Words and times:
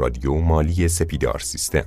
رادیو 0.00 0.34
مالی 0.34 0.88
سپیدار 0.88 1.38
سیستم. 1.38 1.84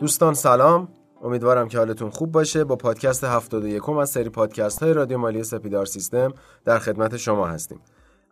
دوستان 0.00 0.34
سلام. 0.34 0.88
امیدوارم 1.24 1.68
که 1.68 1.78
حالتون 1.78 2.10
خوب 2.10 2.32
باشه. 2.32 2.64
با 2.64 2.76
پادکست 2.76 3.24
71 3.24 3.88
از 3.88 4.10
سری 4.10 4.28
پادکست 4.28 4.82
های 4.82 4.92
رادیو 4.92 5.18
مالی 5.18 5.42
سپیدار 5.42 5.86
سیستم 5.86 6.32
در 6.64 6.78
خدمت 6.78 7.16
شما 7.16 7.46
هستیم. 7.46 7.80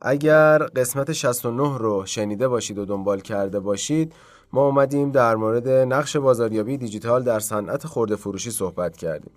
اگر 0.02 0.58
قسمت 0.58 1.12
69 1.12 1.78
رو 1.78 2.06
شنیده 2.06 2.48
باشید 2.48 2.78
و 2.78 2.84
دنبال 2.84 3.20
کرده 3.20 3.60
باشید 3.60 4.12
ما 4.52 4.66
اومدیم 4.66 5.10
در 5.10 5.36
مورد 5.36 5.68
نقش 5.68 6.16
بازاریابی 6.16 6.76
دیجیتال 6.76 7.22
در 7.22 7.40
صنعت 7.40 7.86
خورده 7.86 8.16
فروشی 8.16 8.50
صحبت 8.50 8.96
کردیم. 8.96 9.32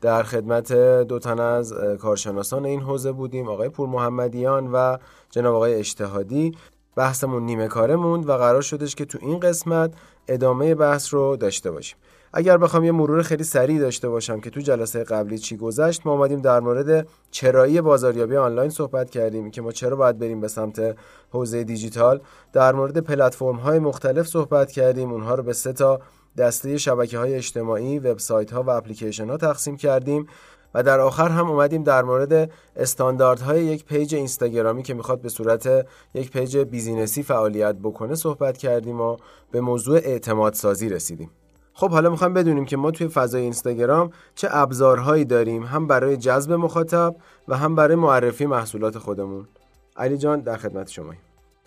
در 0.00 0.22
خدمت 0.22 0.72
دو 1.02 1.18
تن 1.18 1.40
از 1.40 1.74
کارشناسان 2.00 2.64
این 2.64 2.80
حوزه 2.80 3.12
بودیم 3.12 3.48
آقای 3.48 3.68
پور 3.68 3.88
محمدیان 3.88 4.72
و 4.72 4.96
جناب 5.30 5.54
آقای 5.54 5.74
اجتهادی 5.74 6.52
بحثمون 6.96 7.42
نیمه 7.42 7.68
کاره 7.68 7.96
موند 7.96 8.28
و 8.28 8.36
قرار 8.36 8.62
شدش 8.62 8.94
که 8.94 9.04
تو 9.04 9.18
این 9.22 9.40
قسمت 9.40 9.92
ادامه 10.28 10.74
بحث 10.74 11.14
رو 11.14 11.36
داشته 11.36 11.70
باشیم. 11.70 11.96
اگر 12.36 12.58
بخوام 12.58 12.84
یه 12.84 12.92
مرور 12.92 13.22
خیلی 13.22 13.44
سریع 13.44 13.78
داشته 13.78 14.08
باشم 14.08 14.40
که 14.40 14.50
تو 14.50 14.60
جلسه 14.60 15.04
قبلی 15.04 15.38
چی 15.38 15.56
گذشت 15.56 16.06
ما 16.06 16.12
اومدیم 16.12 16.40
در 16.40 16.60
مورد 16.60 17.08
چرایی 17.30 17.80
بازاریابی 17.80 18.36
آنلاین 18.36 18.70
صحبت 18.70 19.10
کردیم 19.10 19.50
که 19.50 19.62
ما 19.62 19.72
چرا 19.72 19.96
باید 19.96 20.18
بریم 20.18 20.40
به 20.40 20.48
سمت 20.48 20.96
حوزه 21.30 21.64
دیجیتال. 21.64 22.20
در 22.52 22.72
مورد 22.72 22.98
پلتفرم 22.98 23.56
های 23.56 23.78
مختلف 23.78 24.26
صحبت 24.26 24.72
کردیم 24.72 25.12
اونها 25.12 25.34
رو 25.34 25.42
به 25.42 25.52
سه 25.52 25.72
تا 25.72 26.00
دسته 26.38 26.78
شبکه 26.78 27.18
های 27.18 27.34
اجتماعی 27.34 27.98
وبسایت 27.98 28.52
ها 28.52 28.62
و 28.62 28.70
اپلیکیشن 28.70 29.30
ها 29.30 29.36
تقسیم 29.36 29.76
کردیم. 29.76 30.26
و 30.74 30.82
در 30.82 31.00
آخر 31.00 31.28
هم 31.28 31.50
اومدیم 31.50 31.82
در 31.82 32.02
مورد 32.02 32.50
استانداردهای 32.76 33.64
یک 33.64 33.84
page 33.84 34.14
اینستاگرامی 34.14 34.82
که 34.82 34.94
می‌خواد 34.94 35.20
به 35.20 35.28
صورت 35.28 35.86
یک 36.14 36.30
page 36.30 36.58
business 36.58 37.15
ی 37.15 37.22
فعالیت 37.22 37.74
بکنه 37.74 38.14
صحبت 38.14 38.58
کردیم 38.58 39.00
و 39.00 39.16
به 39.50 39.60
موضوع 39.60 39.96
اعتماد 39.96 40.54
سازی 40.54 40.88
رسیدیم. 40.88 41.30
خب 41.72 41.90
حالا 41.90 42.10
می‌خوایم 42.10 42.34
بدونیم 42.34 42.64
که 42.64 42.76
ما 42.76 42.90
توی 42.90 43.08
فضای 43.08 43.42
اینستاگرام 43.42 44.10
چه 44.34 44.48
ابزارهایی 44.50 45.24
داریم 45.24 45.62
هم 45.62 45.86
برای 45.86 46.16
جذب 46.16 46.52
مخاطب 46.52 47.14
و 47.48 47.56
هم 47.56 47.74
برای 47.74 47.96
معرفی 47.96 48.46
محصولات 48.46 48.98
خودمون. 48.98 49.48
علی 49.96 50.18
جان 50.18 50.40
در 50.40 50.56
خدمت 50.56 50.90
شماییم 50.90 51.20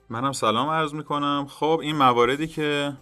منم 0.09 0.31
سلام 0.31 0.69
عرض 0.69 0.93
می‌کنم. 0.93 1.47
خب 1.49 1.79
این 1.83 1.95
مواردی 1.95 2.47
که 2.47 2.93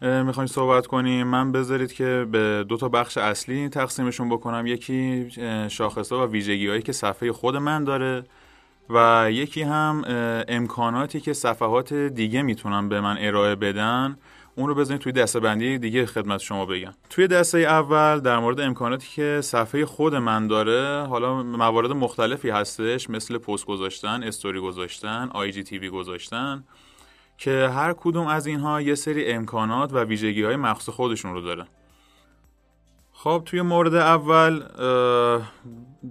می‌خوایم 0.00 0.46
صحبت 0.46 0.86
کنیم. 0.86 1.26
من 1.26 1.52
بذارید 1.52 1.92
که 1.92 2.26
به 2.32 2.64
دو 2.68 2.76
تا 2.76 2.88
بخش 2.88 3.18
اصلی 3.18 3.68
تقسیمشون 3.68 4.28
بکنم. 4.28 4.66
یکی 4.66 5.28
شاخصها 5.68 6.26
و 6.26 6.30
ویژگی 6.30 6.68
هایی 6.68 6.82
که 6.82 6.92
صفحه 6.92 7.32
خود 7.32 7.56
من 7.56 7.84
داره 7.84 8.24
و 8.90 9.28
یکی 9.30 9.62
هم 9.62 10.04
امکاناتی 10.48 11.20
که 11.20 11.32
صفحات 11.32 11.92
دیگه 11.94 12.42
می‌تونن 12.42 12.88
به 12.88 13.00
من 13.00 13.16
ارائه 13.20 13.54
بدن. 13.54 14.16
اون 14.58 14.68
رو 14.68 14.74
بزنید 14.74 15.00
توی 15.00 15.12
دسته 15.12 15.40
بندی 15.40 15.78
دیگه 15.78 16.06
خدمت 16.06 16.40
شما 16.40 16.66
بگم. 16.66 16.92
توی 17.10 17.26
دسته 17.26 17.58
اول 17.58 18.20
در 18.20 18.38
مورد 18.38 18.60
امکاناتی 18.60 19.08
که 19.14 19.40
صفحه 19.42 19.84
خود 19.84 20.14
من 20.14 20.46
داره 20.46 21.06
حالا 21.06 21.42
موارد 21.42 21.90
مختلفی 21.90 22.50
هستش 22.50 23.10
مثل 23.10 23.38
پست 23.38 23.66
گذاشتن 23.66 24.22
استوری 24.22 24.60
گذاشتن 24.60 25.30
آی 25.34 25.52
جی 25.52 25.62
تیوی 25.62 25.90
گذاشتن. 25.90 26.64
که 27.38 27.68
هر 27.74 27.92
کدوم 27.92 28.26
از 28.26 28.46
اینها 28.46 28.80
یه 28.80 28.94
سری 28.94 29.26
امکانات 29.26 29.92
و 29.92 30.04
ویژگی 30.04 30.42
های 30.42 30.56
مخصوص 30.56 30.94
خودشون 30.94 31.34
رو 31.34 31.40
داره 31.40 31.66
خب 33.12 33.42
توی 33.44 33.62
مورد 33.62 33.94
اول 33.94 34.62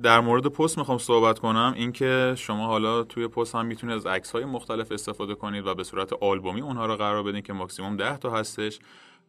در 0.03 0.19
مورد 0.19 0.47
پست 0.47 0.77
می‌خوام 0.77 0.97
صحبت 0.97 1.39
کنم. 1.39 1.73
اینکه 1.75 2.33
شما 2.37 2.67
حالا 2.67 3.03
توی 3.03 3.27
پست 3.27 3.55
هم 3.55 3.65
می‌تونید 3.65 3.95
از 3.95 4.05
عکس 4.05 4.31
های 4.31 4.45
مختلف 4.45 4.91
استفاده 4.91 5.35
کنید 5.35 5.67
و 5.67 5.75
به 5.75 5.83
صورت 5.83 6.13
آلبومی 6.13 6.61
اونها 6.61 6.85
رو 6.85 6.95
قرار 6.95 7.23
بدین 7.23 7.41
که 7.41 7.53
ماکسیموم 7.53 7.97
10 7.97 8.17
تا 8.17 8.31
هستش 8.31 8.79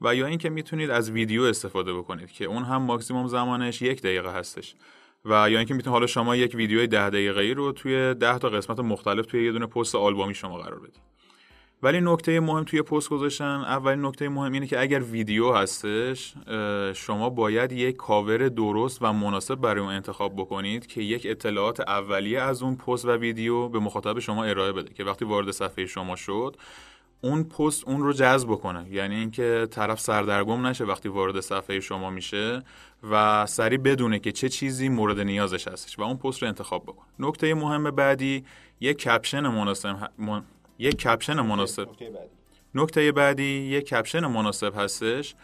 و 0.00 0.14
یا 0.14 0.26
اینکه 0.26 0.50
می‌تونید 0.50 0.90
از 0.90 1.10
ویدیو 1.10 1.42
استفاده 1.42 1.94
بکنید 1.94 2.30
که 2.30 2.44
اون 2.44 2.62
هم 2.62 2.82
ماکسیموم 2.82 3.26
زمانش 3.26 3.82
یک 3.82 4.02
دقیقه 4.02 4.32
هستش 4.32 4.74
و 5.24 5.50
یا 5.50 5.58
اینکه 5.58 5.74
می‌تونید 5.74 5.92
حالا 5.92 6.06
شما 6.06 6.36
یک 6.36 6.54
ویدیوی 6.54 6.86
10 6.86 7.10
دقیقه 7.10 7.40
ای 7.40 7.54
رو 7.54 7.72
توی 7.72 8.14
10 8.14 8.38
تا 8.38 8.48
قسمت 8.48 8.80
مختلف 8.80 9.26
توی 9.26 9.44
یه 9.44 9.52
دونه 9.52 9.66
پست 9.66 9.94
آلبومی 9.94 10.34
شما 10.34 10.58
قرار 10.58 10.78
بدید. 10.78 11.15
ولی 11.82 12.00
نکته 12.00 12.40
مهم 12.40 12.64
توی 12.64 12.82
پست 12.82 13.08
گذاشتن 13.08 13.44
اولین 13.44 14.04
نکته 14.04 14.28
مهم 14.28 14.52
اینه 14.52 14.66
که 14.66 14.80
اگر 14.80 15.00
ویدیو 15.00 15.52
هستش 15.52 16.34
شما 16.94 17.30
باید 17.30 17.72
یک 17.72 17.96
کاور 17.96 18.48
درست 18.48 18.98
و 19.02 19.12
مناسب 19.12 19.54
برای 19.54 19.80
اون 19.80 19.92
انتخاب 19.92 20.36
بکنید 20.36 20.86
که 20.86 21.00
یک 21.02 21.26
اطلاعات 21.30 21.80
اولیه 21.80 22.40
از 22.40 22.62
اون 22.62 22.76
پست 22.76 23.04
و 23.04 23.10
ویدیو 23.16 23.68
به 23.68 23.78
مخاطب 23.78 24.18
شما 24.18 24.44
ارائه 24.44 24.72
بده 24.72 24.94
که 24.94 25.04
وقتی 25.04 25.24
وارد 25.24 25.50
صفحه 25.50 25.86
شما 25.86 26.16
شد 26.16 26.56
اون 27.20 27.44
پست 27.44 27.88
اون 27.88 28.02
رو 28.02 28.12
جذب 28.12 28.48
بکنه. 28.48 28.86
یعنی 28.90 29.14
اینکه 29.14 29.68
طرف 29.70 30.00
سردرگم 30.00 30.66
نشه 30.66 30.84
وقتی 30.84 31.08
وارد 31.08 31.40
صفحه 31.40 31.80
شما 31.80 32.10
میشه 32.10 32.62
و 33.10 33.46
سریع 33.46 33.78
بدونه 33.78 34.18
که 34.18 34.32
چه 34.32 34.48
چیزی 34.48 34.88
مورد 34.88 35.20
نیازش 35.20 35.68
هستش 35.68 35.98
و 35.98 36.02
اون 36.02 36.16
پست 36.16 36.42
رو 36.42 36.48
انتخاب 36.48 36.82
بکنه. 36.82 37.06
نکته 37.18 37.54
مهم 37.54 37.90
بعدی 37.90 38.44
یک 38.80 38.98
کپشن 38.98 39.40
مناسب 39.40 39.96
یک 40.78 40.96
کپشن 40.98 41.40
مناسب. 41.40 41.88
نکته 42.74 43.12
بعدی 43.12 43.44
یک 43.44 43.86
کپشن 43.86 44.26
مناسب 44.26 44.72
هستش 44.76 45.34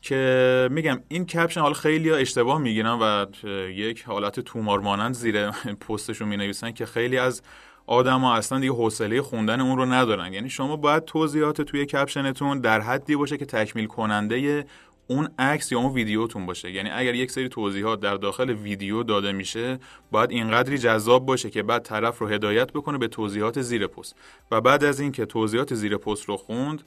که 0.00 0.68
میگم 0.70 1.02
این 1.08 1.26
کپشن 1.26 1.60
حالا 1.60 1.74
خیلی 1.74 2.10
اشتباه 2.10 2.58
می‌گیرن 2.58 2.98
و 3.00 3.26
یک 3.68 4.02
حالت 4.02 4.40
تومار 4.40 4.80
مانند 4.80 5.14
زیر 5.14 5.50
پستشون 5.88 6.28
می 6.28 6.36
نویسن 6.36 6.70
که 6.70 6.86
خیلی 6.86 7.18
از 7.18 7.42
آدم 7.86 8.20
ها 8.20 8.34
اصلا 8.34 8.58
دیگه 8.58 8.72
حوصله 8.72 9.22
خوندن 9.22 9.60
اون 9.60 9.76
رو 9.76 9.84
ندارن. 9.84 10.32
یعنی 10.32 10.50
شما 10.50 10.76
باید 10.76 11.04
توضیحات 11.04 11.62
توی 11.62 11.86
کپشنتون 11.86 12.60
در 12.60 12.80
حدی 12.80 13.16
باشه 13.16 13.36
که 13.36 13.44
تکمیل 13.46 13.86
کننده 13.86 14.66
اون 15.06 15.28
عکس 15.38 15.72
یا 15.72 15.78
اون 15.78 15.92
ویدیوتون 15.92 16.46
باشه. 16.46 16.70
یعنی 16.70 16.90
اگر 16.90 17.14
یک 17.14 17.30
سری 17.30 17.48
توضیحات 17.48 18.00
در 18.00 18.14
داخل 18.14 18.50
ویدیو 18.50 19.02
داده 19.02 19.32
میشه 19.32 19.78
باید 20.10 20.30
اینقدری 20.30 20.78
جذاب 20.78 21.26
باشه 21.26 21.50
که 21.50 21.62
بعد 21.62 21.82
طرف 21.82 22.18
رو 22.18 22.28
هدایت 22.28 22.72
بکنه 22.72 22.98
به 22.98 23.08
توضیحات 23.08 23.62
زیر 23.62 23.86
پست. 23.86 24.16
و 24.50 24.60
بعد 24.60 24.84
از 24.84 25.00
اینکه 25.00 25.26
توضیحات 25.26 25.74
زیر 25.74 25.96
پست 25.96 26.24
رو 26.24 26.36
خوند 26.36 26.82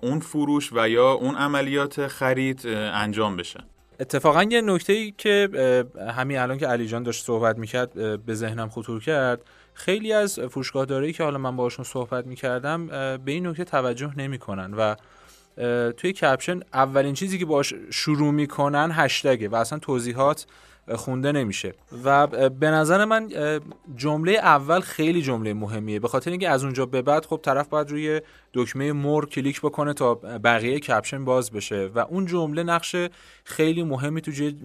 اون 0.00 0.20
فروش 0.20 0.70
و 0.72 0.88
یا 0.88 1.12
اون 1.12 1.34
عملیات 1.34 2.06
خرید 2.06 2.66
انجام 2.66 3.36
بشه. 3.36 3.60
اتفاقا 4.00 4.42
یه 4.42 4.60
نکته 4.60 4.92
ای 4.92 5.14
که 5.18 5.48
همین 6.16 6.38
الان 6.38 6.58
که 6.58 6.66
علی 6.66 6.86
جان 6.86 7.02
داشت 7.02 7.24
صحبت 7.24 7.58
می‌کرد 7.58 7.92
به 8.24 8.34
ذهنم 8.34 8.68
خطور 8.68 9.00
کرد. 9.00 9.40
خیلی 9.74 10.12
از 10.12 10.40
فروشگاه 10.40 11.12
که 11.12 11.24
حالا 11.24 11.38
من 11.38 11.56
باشون 11.56 11.84
صحبت 11.84 12.26
می‌کردم 12.26 12.86
به 13.24 13.32
این 13.32 13.46
نکته 13.46 13.64
توجه 13.64 14.18
نمی‌کنن 14.18 14.74
و 14.74 14.94
توی 15.96 16.12
کپشن 16.12 16.60
اولین 16.72 17.14
چیزی 17.14 17.38
که 17.38 17.44
باش 17.44 17.74
شروع 17.90 18.30
می‌کنن 18.32 18.90
هشتگه 18.92 19.48
و 19.48 19.54
اصلا 19.54 19.78
توضیحات 19.78 20.46
خونده 20.94 21.32
نمیشه. 21.32 21.74
و 22.04 22.26
به 22.50 22.70
نظر 22.70 23.04
من 23.04 23.28
جمله 23.96 24.32
اول 24.32 24.80
خیلی 24.80 25.22
جمله 25.22 25.54
مهمیه. 25.54 26.00
به 26.00 26.08
خاطر 26.08 26.30
اینکه 26.30 26.48
از 26.48 26.64
اونجا 26.64 26.86
به 26.86 27.02
بعد 27.02 27.26
خب 27.26 27.40
طرف 27.42 27.68
باید 27.68 27.90
روی 27.90 28.20
دکمه 28.54 28.92
مور 28.92 29.26
کلیک 29.26 29.60
بکنه 29.60 29.92
تا 29.92 30.14
بقیه 30.14 30.80
کپشن 30.80 31.24
باز 31.24 31.50
بشه. 31.50 31.90
و 31.94 31.98
اون 31.98 32.26
جمله 32.26 32.62
نقش 32.62 32.96
خیلی 33.44 33.82
مهمی 33.82 34.20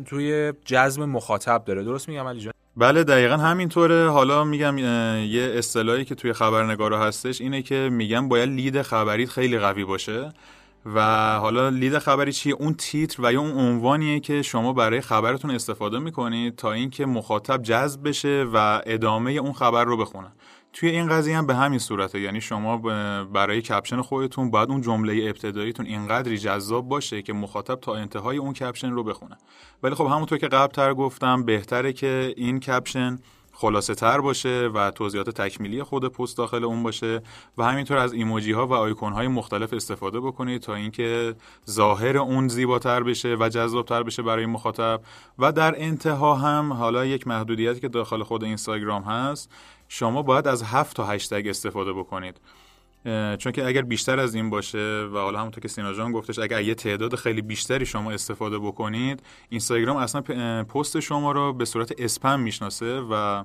توی 0.05 0.53
جذب 0.65 1.01
مخاطب 1.01 1.63
داره. 1.65 1.83
درست 1.83 2.09
میگم 2.09 2.27
علی 2.27 2.39
جان؟ 2.39 2.53
بله 2.77 3.03
دقیقا 3.03 3.37
همینطوره. 3.37 4.09
حالا 4.09 4.43
میگم 4.43 4.77
یه 4.77 5.53
اصطلاحی 5.55 6.05
که 6.05 6.15
توی 6.15 6.33
خبرنگارا 6.33 7.05
هستش 7.05 7.41
اینه 7.41 7.61
که 7.61 7.89
میگم 7.91 8.29
باید 8.29 8.49
لید 8.49 8.81
خبریت 8.81 9.29
خیلی 9.29 9.59
قوی 9.59 9.85
باشه. 9.85 10.33
و 10.85 10.99
حالا 11.39 11.69
لید 11.69 11.99
خبری 11.99 12.33
چیه؟ 12.33 12.53
اون 12.53 12.73
تیتر 12.73 13.21
و 13.21 13.33
یا 13.33 13.39
اون 13.39 13.51
عنوانیه 13.51 14.19
که 14.19 14.41
شما 14.41 14.73
برای 14.73 15.01
خبرتون 15.01 15.51
استفاده 15.51 15.99
می‌کنید 15.99 16.55
تا 16.55 16.71
اینکه 16.71 17.05
مخاطب 17.05 17.61
جذب 17.61 18.07
بشه 18.07 18.45
و 18.53 18.81
ادامه 18.85 19.31
اون 19.31 19.53
خبر 19.53 19.83
رو 19.83 19.97
بخونه. 19.97 20.31
توی 20.73 20.89
این 20.89 21.09
قضیه 21.09 21.37
هم 21.37 21.47
به 21.47 21.55
همین 21.55 21.79
صورته. 21.79 22.19
یعنی 22.19 22.41
شما 22.41 22.77
برای 23.23 23.61
caption 23.61 24.01
خودتون 24.01 24.51
باید 24.51 24.69
اون 24.69 24.81
جمله 24.81 25.25
ابتداییتون 25.29 25.85
اینقدری 25.85 26.37
جذاب 26.37 26.87
باشه 26.87 27.21
که 27.21 27.33
مخاطب 27.33 27.75
تا 27.75 27.95
انتهای 27.95 28.37
اون 28.37 28.53
caption 28.53 28.91
رو 28.91 29.03
بخونه. 29.03 29.37
ولی 29.83 29.95
خب 29.95 30.05
همونطور 30.05 30.37
که 30.37 30.47
قبل 30.47 30.73
تر 30.73 30.93
گفتم 30.93 31.43
بهتره 31.43 31.93
که 31.93 32.33
این 32.37 32.59
caption 32.59 33.19
خلاصه 33.59 33.95
تر 33.95 34.21
باشه 34.21 34.67
و 34.73 34.91
توضیحات 34.91 35.29
تکمیلی 35.29 35.83
خود 35.83 36.05
پست 36.05 36.37
داخل 36.37 36.63
اون 36.63 36.83
باشه 36.83 37.21
و 37.57 37.63
همینطور 37.63 37.97
از 37.97 38.13
ایموجی 38.13 38.51
ها 38.51 38.67
و 38.67 38.73
آیکون 38.73 39.13
های 39.13 39.27
مختلف 39.27 39.73
استفاده 39.73 40.19
بکنید 40.19 40.61
تا 40.61 40.75
اینکه 40.75 41.35
ظاهر 41.69 42.17
اون 42.17 42.47
زیباتر 42.47 43.03
بشه 43.03 43.35
و 43.39 43.49
جذابتر 43.49 44.03
بشه 44.03 44.21
برای 44.21 44.45
مخاطب. 44.45 45.01
و 45.39 45.51
در 45.51 45.73
انتها 45.77 46.35
هم 46.35 46.73
حالا 46.73 47.05
یک 47.05 47.27
محدودیتی 47.27 47.79
که 47.79 47.87
داخل 47.87 48.23
خود 48.23 48.43
اینستاگرام 48.43 49.03
هست 49.03 49.51
شما 49.87 50.21
باید 50.21 50.47
از 50.47 50.63
هفت 50.63 50.95
تا 50.95 51.05
هشتگ 51.05 51.47
استفاده 51.47 51.93
بکنید. 51.93 52.39
چون 53.37 53.51
که 53.51 53.65
اگر 53.65 53.81
بیشتر 53.81 54.19
از 54.19 54.35
این 54.35 54.49
باشه 54.49 55.09
و 55.13 55.17
حالا 55.17 55.39
همونطور 55.39 55.61
که 55.61 55.67
سینا 55.67 55.93
جان 55.93 56.11
گفتش 56.11 56.39
اگر 56.39 56.61
یه 56.61 56.75
تعداد 56.75 57.15
خیلی 57.15 57.41
بیشتری 57.41 57.85
شما 57.85 58.11
استفاده 58.11 58.59
بکنید 58.59 59.23
اینستاگرام 59.49 59.97
اصلا 59.97 60.21
پست 60.63 60.99
شما 60.99 61.31
رو 61.31 61.53
به 61.53 61.65
صورت 61.65 61.93
اسپم 61.97 62.39
می‌شناسه 62.39 62.99
و 63.11 63.43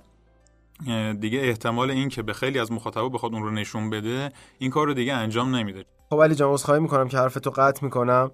دیگه 1.20 1.40
احتمال 1.42 1.90
این 1.90 2.08
که 2.08 2.22
به 2.22 2.32
خیلی 2.32 2.58
از 2.58 2.72
مخاطبا 2.72 3.08
بخواد 3.08 3.32
اون 3.32 3.42
رو 3.42 3.50
نشون 3.50 3.90
بده 3.90 4.32
این 4.58 4.70
کار 4.70 4.86
رو 4.86 4.94
دیگه 4.94 5.14
انجام 5.14 5.56
نمیده. 5.56 5.84
خب 6.10 6.22
علی 6.22 6.34
جان 6.34 6.52
عذرخواهی 6.52 6.80
می‌کنم 6.80 7.08
که 7.08 7.18
حرفتو 7.18 7.50
قطع 7.50 7.84
می‌کنم. 7.84 8.30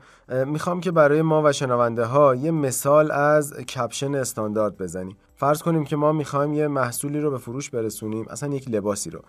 می‌خوام 0.46 0.80
که 0.80 0.90
برای 0.90 1.22
ما 1.22 1.42
و 1.42 1.52
شنونده 1.52 2.04
ها 2.04 2.34
یه 2.34 2.50
مثال 2.50 3.10
از 3.10 3.54
کپشن 3.54 4.14
استاندارد 4.14 4.78
بزنیم. 4.78 5.16
فرض 5.36 5.62
کنیم 5.62 5.84
که 5.84 5.96
ما 5.96 6.12
می‌خوایم 6.12 6.54
یه 6.54 6.68
محصولی 6.68 7.20
رو 7.20 7.30
به 7.30 7.38
فروش 7.38 7.70
برسونیم 7.70 8.26
اصلا 8.30 8.54
یک 8.54 8.68
لباسی 8.68 9.10
رو. 9.10 9.20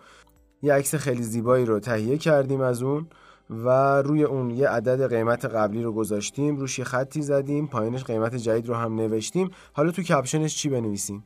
یه 0.63 0.74
عکس 0.74 0.96
خیلی 0.96 1.24
زیبایی 1.24 1.66
رو 1.66 1.80
تهیه 1.80 2.18
کردیم 2.18 2.62
از 2.62 2.84
اون 2.84 3.08
و 3.50 3.69
روی 4.02 4.24
اون 4.24 4.50
یه 4.50 4.69
عدد 4.69 5.10
قیمت 5.10 5.46
قبلی 5.46 5.84
رو 5.84 5.92
گذاشتیم 5.92 6.58
روش 6.58 6.80
یه 6.80 6.86
خطی 6.86 7.22
زدیم 7.22 7.68
پایینش 7.68 8.04
قیمت 8.04 8.36
جدید 8.36 8.68
رو 8.68 8.75
هم 8.75 8.96
نوشتیم. 8.96 9.52
حالا 9.74 9.92
تو 9.92 10.04
کپشنش 10.04 10.56
چی 10.56 10.69
بنویسیم؟ 10.69 11.24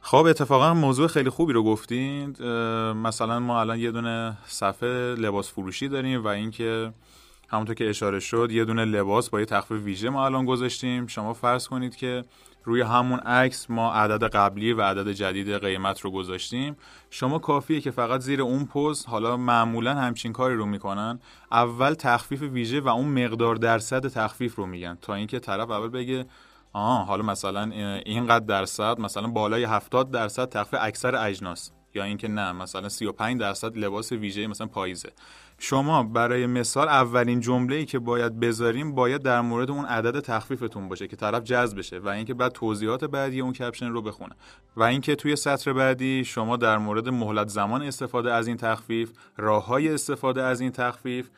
خب 0.00 0.26
اتفاقا 0.28 0.74
موضوع 0.74 1.06
خیلی 1.06 1.30
خوبی 1.30 1.52
رو 1.52 1.62
گفتین. 1.62 2.30
مثلا 2.92 3.40
ما 3.40 3.60
الان 3.60 3.78
یه 3.78 3.90
دونه 3.90 4.38
صفحه 4.46 5.14
لباس 5.14 5.50
فروشی 5.50 5.88
داریم 5.88 6.24
و 6.24 6.28
اینکه 6.28 6.92
همونطور 7.48 7.74
که 7.74 7.88
اشاره 7.88 8.20
شد 8.20 8.48
یه 8.52 8.64
دونه 8.64 8.84
لباس 8.84 9.30
با 9.30 9.40
یه 9.40 9.46
تخفیف 9.46 9.82
ویژه 9.82 10.10
ما 10.10 10.24
الان 10.24 10.44
گذاشتیم. 10.44 11.06
شما 11.06 11.32
فرض 11.32 11.68
کنید 11.68 11.96
که 11.96 12.24
روی 12.64 12.80
همون 12.80 13.18
عکس 13.18 13.70
ما 13.70 13.92
عدد 13.92 14.24
قبلی 14.24 14.72
و 14.72 14.82
عدد 14.82 15.12
جدید 15.12 15.54
قیمت 15.54 16.00
رو 16.00 16.10
گذاشتیم. 16.10 16.76
شما 17.10 17.38
کافیه 17.38 17.80
که 17.80 17.90
فقط 17.90 18.20
زیر 18.20 18.42
اون 18.42 18.64
پست 18.64 19.08
حالا 19.08 19.36
معمولا 19.36 19.94
همچین 19.94 20.32
کاری 20.32 20.54
رو 20.54 20.66
می‌کنن 20.66 21.20
اول 21.52 21.94
تخفیف 21.94 22.42
ویژه 22.42 22.80
و 22.80 22.88
اون 22.88 23.24
مقدار 23.24 23.54
درصد 23.54 24.06
تخفیف 24.08 24.54
رو 24.54 24.66
میگن. 24.66 24.98
تا 25.02 25.14
اینکه 25.14 25.38
طرف 25.38 25.70
اول 25.70 25.88
بگه 25.88 26.26
آه 26.72 27.06
حالا 27.06 27.22
مثلا 27.22 27.62
اینقدر 28.06 28.44
درصد 28.44 29.00
مثلا 29.00 29.26
بالای 29.26 29.64
70 29.64 30.10
درصد 30.10 30.48
تخفیف 30.48 30.80
اکثر 30.82 31.26
اجناس. 31.26 31.70
یا 31.94 32.04
اینکه 32.04 32.28
نه 32.28 32.52
مثلا 32.52 32.88
35 32.88 33.40
درصد 33.40 33.76
لباس 33.76 34.12
ویژه 34.12 34.46
مثلا 34.46 34.66
پاییزه. 34.66 35.12
شما 35.58 36.02
برای 36.02 36.46
مثال 36.46 36.88
اولین 36.88 37.40
جمله 37.40 37.76
ای 37.76 37.84
که 37.84 37.98
باید 37.98 38.40
بذاریم 38.40 38.94
باید 38.94 39.22
در 39.22 39.40
مورد 39.40 39.70
اون 39.70 39.84
عدد 39.84 40.20
تخفیفتون 40.20 40.88
باشه 40.88 41.08
که 41.08 41.16
طرف 41.16 41.42
جذب 41.42 41.78
بشه 41.78 41.98
و 41.98 42.08
اینکه 42.08 42.34
بعد 42.34 42.52
توضیحات 42.52 43.04
بعدی 43.04 43.40
اون 43.40 43.52
کپشن 43.52 43.88
رو 43.88 44.02
بخونه. 44.02 44.34
و 44.76 44.82
اینکه 44.82 45.14
توی 45.14 45.36
سطر 45.36 45.72
بعدی 45.72 46.24
شما 46.24 46.56
در 46.56 46.78
مورد 46.78 47.08
مهلت 47.08 47.48
زمان 47.48 47.82
استفاده 47.82 48.32
از 48.32 48.46
این 48.46 48.56
تخفیف 48.56 49.12
راه 49.36 49.66
های 49.66 49.94
استفاده 49.94 50.42
از 50.42 50.60
این 50.60 50.70
تخفیف 50.70 51.28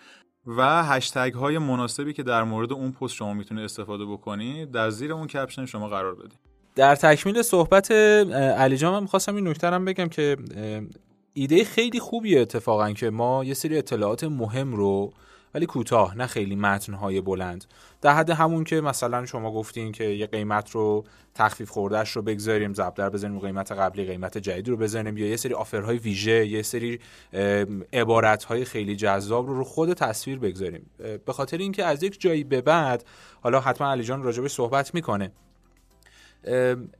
و 0.46 0.84
هشتگ 0.84 1.34
های 1.34 1.58
مناسبی 1.58 2.12
که 2.12 2.22
در 2.22 2.44
مورد 2.44 2.72
اون 2.72 2.92
پست 2.92 3.14
شما 3.14 3.34
می‌تونه 3.34 3.62
استفاده 3.62 4.04
بکنید 4.04 4.70
در 4.70 4.90
زیر 4.90 5.12
اون 5.12 5.26
کپشن 5.26 5.66
شما 5.66 5.88
قرار 5.88 6.14
بدید. 6.14 6.38
در 6.74 6.94
تکمیل 6.94 7.42
صحبت 7.42 7.90
علی 7.90 8.76
جان 8.76 8.92
من 8.92 9.00
می‌خواستم 9.00 9.34
این 9.34 9.48
نکته 9.48 9.70
بگم 9.70 10.08
که 10.08 10.36
ایده 11.32 11.64
خیلی 11.64 12.00
خوبیه 12.00 12.40
اتفاقا 12.40 12.92
که 12.92 13.10
ما 13.10 13.44
یه 13.44 13.54
سری 13.54 13.78
اطلاعات 13.78 14.24
مهم 14.24 14.72
رو 14.72 15.12
ولی 15.54 15.66
کوتاه 15.66 16.16
نه 16.16 16.26
خیلی 16.26 16.56
متنهای 16.56 17.20
بلند. 17.20 17.64
در 18.00 18.14
حد 18.14 18.30
همون 18.30 18.64
که 18.64 18.80
مثلا 18.80 19.26
شما 19.26 19.52
گفتین 19.52 19.92
که 19.92 20.04
یه 20.04 20.26
قیمت 20.26 20.70
رو 20.70 21.04
تخفیف 21.34 21.70
خوردهش 21.70 22.10
رو 22.10 22.22
بگذاریم 22.22 22.72
در 22.72 23.10
بزنیم 23.10 23.38
قیمت 23.38 23.72
قبلی 23.72 24.04
قیمت 24.04 24.38
جدید 24.38 24.68
رو 24.68 24.76
بزنیم 24.76 25.16
یا 25.16 25.26
یه 25.26 25.36
سری 25.36 25.54
offer 25.54 25.86
های 25.86 25.98
ویژه 25.98 26.46
یه 26.46 26.62
سری 26.62 27.00
عبارتهای 27.92 28.64
خیلی 28.64 28.96
جذاب 28.96 29.46
رو 29.46 29.54
رو 29.54 29.64
خود 29.64 29.92
تصویر 29.92 30.38
بگذاریم. 30.38 30.90
به 31.26 31.32
خاطر 31.32 31.58
اینکه 31.58 31.84
از 31.84 32.02
یک 32.02 32.20
جایی 32.20 32.44
به 32.44 32.60
بعد 32.60 33.04
حالا 33.40 33.60
حتما 33.60 33.90
علی 33.90 34.04
جان 34.04 34.22
راجبش 34.22 34.52
صحبت 34.52 34.94
می‌کنه. 34.94 35.32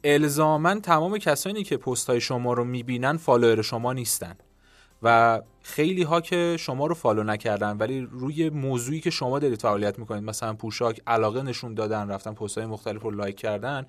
الزاما 0.05 0.75
تمام 0.75 1.19
کسانی 1.19 1.63
که 1.63 1.77
پست 1.77 2.11
های 2.11 2.21
شما 2.21 2.53
رو 2.53 2.65
می‌بینن 2.65 3.17
follower 3.17 3.63
شما 3.63 3.93
نیستن. 3.93 4.35
و 5.03 5.41
خیلی 5.63 6.03
ها 6.03 6.21
که 6.21 6.57
شما 6.59 6.87
رو 6.87 6.95
follow 6.95 7.23
نکردن 7.23 7.77
ولی 7.77 8.09
روی 8.11 8.51
موضوعی 8.51 9.01
که 9.01 9.11
شما 9.11 9.39
دارید 9.39 9.63
فعالیت 9.63 9.99
می‌کنید 9.99 10.25
مثلا 10.25 10.55
پوشاک 10.55 11.01
علاقه 11.07 11.43
نشون 11.43 11.75
دادن 11.75 12.09
رفتن 12.09 12.33
پست 12.33 12.59
های 12.59 12.67
مختلف 12.67 13.03
رو 13.03 13.11
لایک 13.11 13.37
کردن 13.37 13.87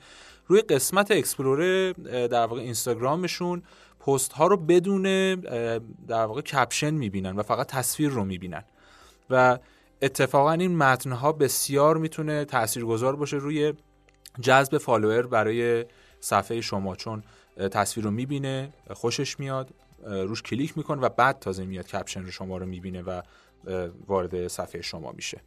روی 0.48 0.62
قسمت 0.62 1.12
explore 1.12 1.92
در 2.28 2.46
واقع 2.46 2.62
اینستاگرامشون 2.62 3.64
پست 4.00 4.34
ها 4.34 4.48
رو 4.48 4.58
بدون 4.58 5.36
در 6.08 6.26
واقع 6.26 6.42
caption 6.42 6.94
می‌بینن 6.94 7.36
و 7.36 7.44
فقط 7.44 7.68
تصویر 7.68 8.10
رو 8.10 8.26
می‌بینن. 8.26 8.64
و 9.30 9.58
اتفاقا 10.02 10.52
این 10.52 10.78
متن 10.78 11.12
ها 11.12 11.32
بسیار 11.32 11.98
می‌تونه 11.98 12.46
تاثیرگذار 12.46 13.16
باشه 13.16 13.38
روی 13.38 13.74
جذب 14.42 14.78
follower 14.78 15.28
برای 15.28 15.86
صفحه 16.20 16.62
شما 16.62 16.96
چون 16.96 17.24
تصویر 17.72 18.06
رو 18.06 18.12
می‌بینه 18.12 18.74
خوشش 18.90 19.40
میاد 19.40 19.70
روش 20.04 20.42
کلیک 20.42 20.78
می‌کنه 20.78 21.02
و 21.02 21.10
بعد 21.10 21.40
تازه 21.40 21.66
میاد 21.66 21.88
caption 21.88 22.24
رو 22.24 22.32
شما 22.32 22.58
رو 22.58 22.66
می‌بینه 22.66 23.02
و 23.02 23.22
وارد 24.08 24.48
صفحه 24.48 24.82
شما 24.82 25.12
میشه. 25.12 25.42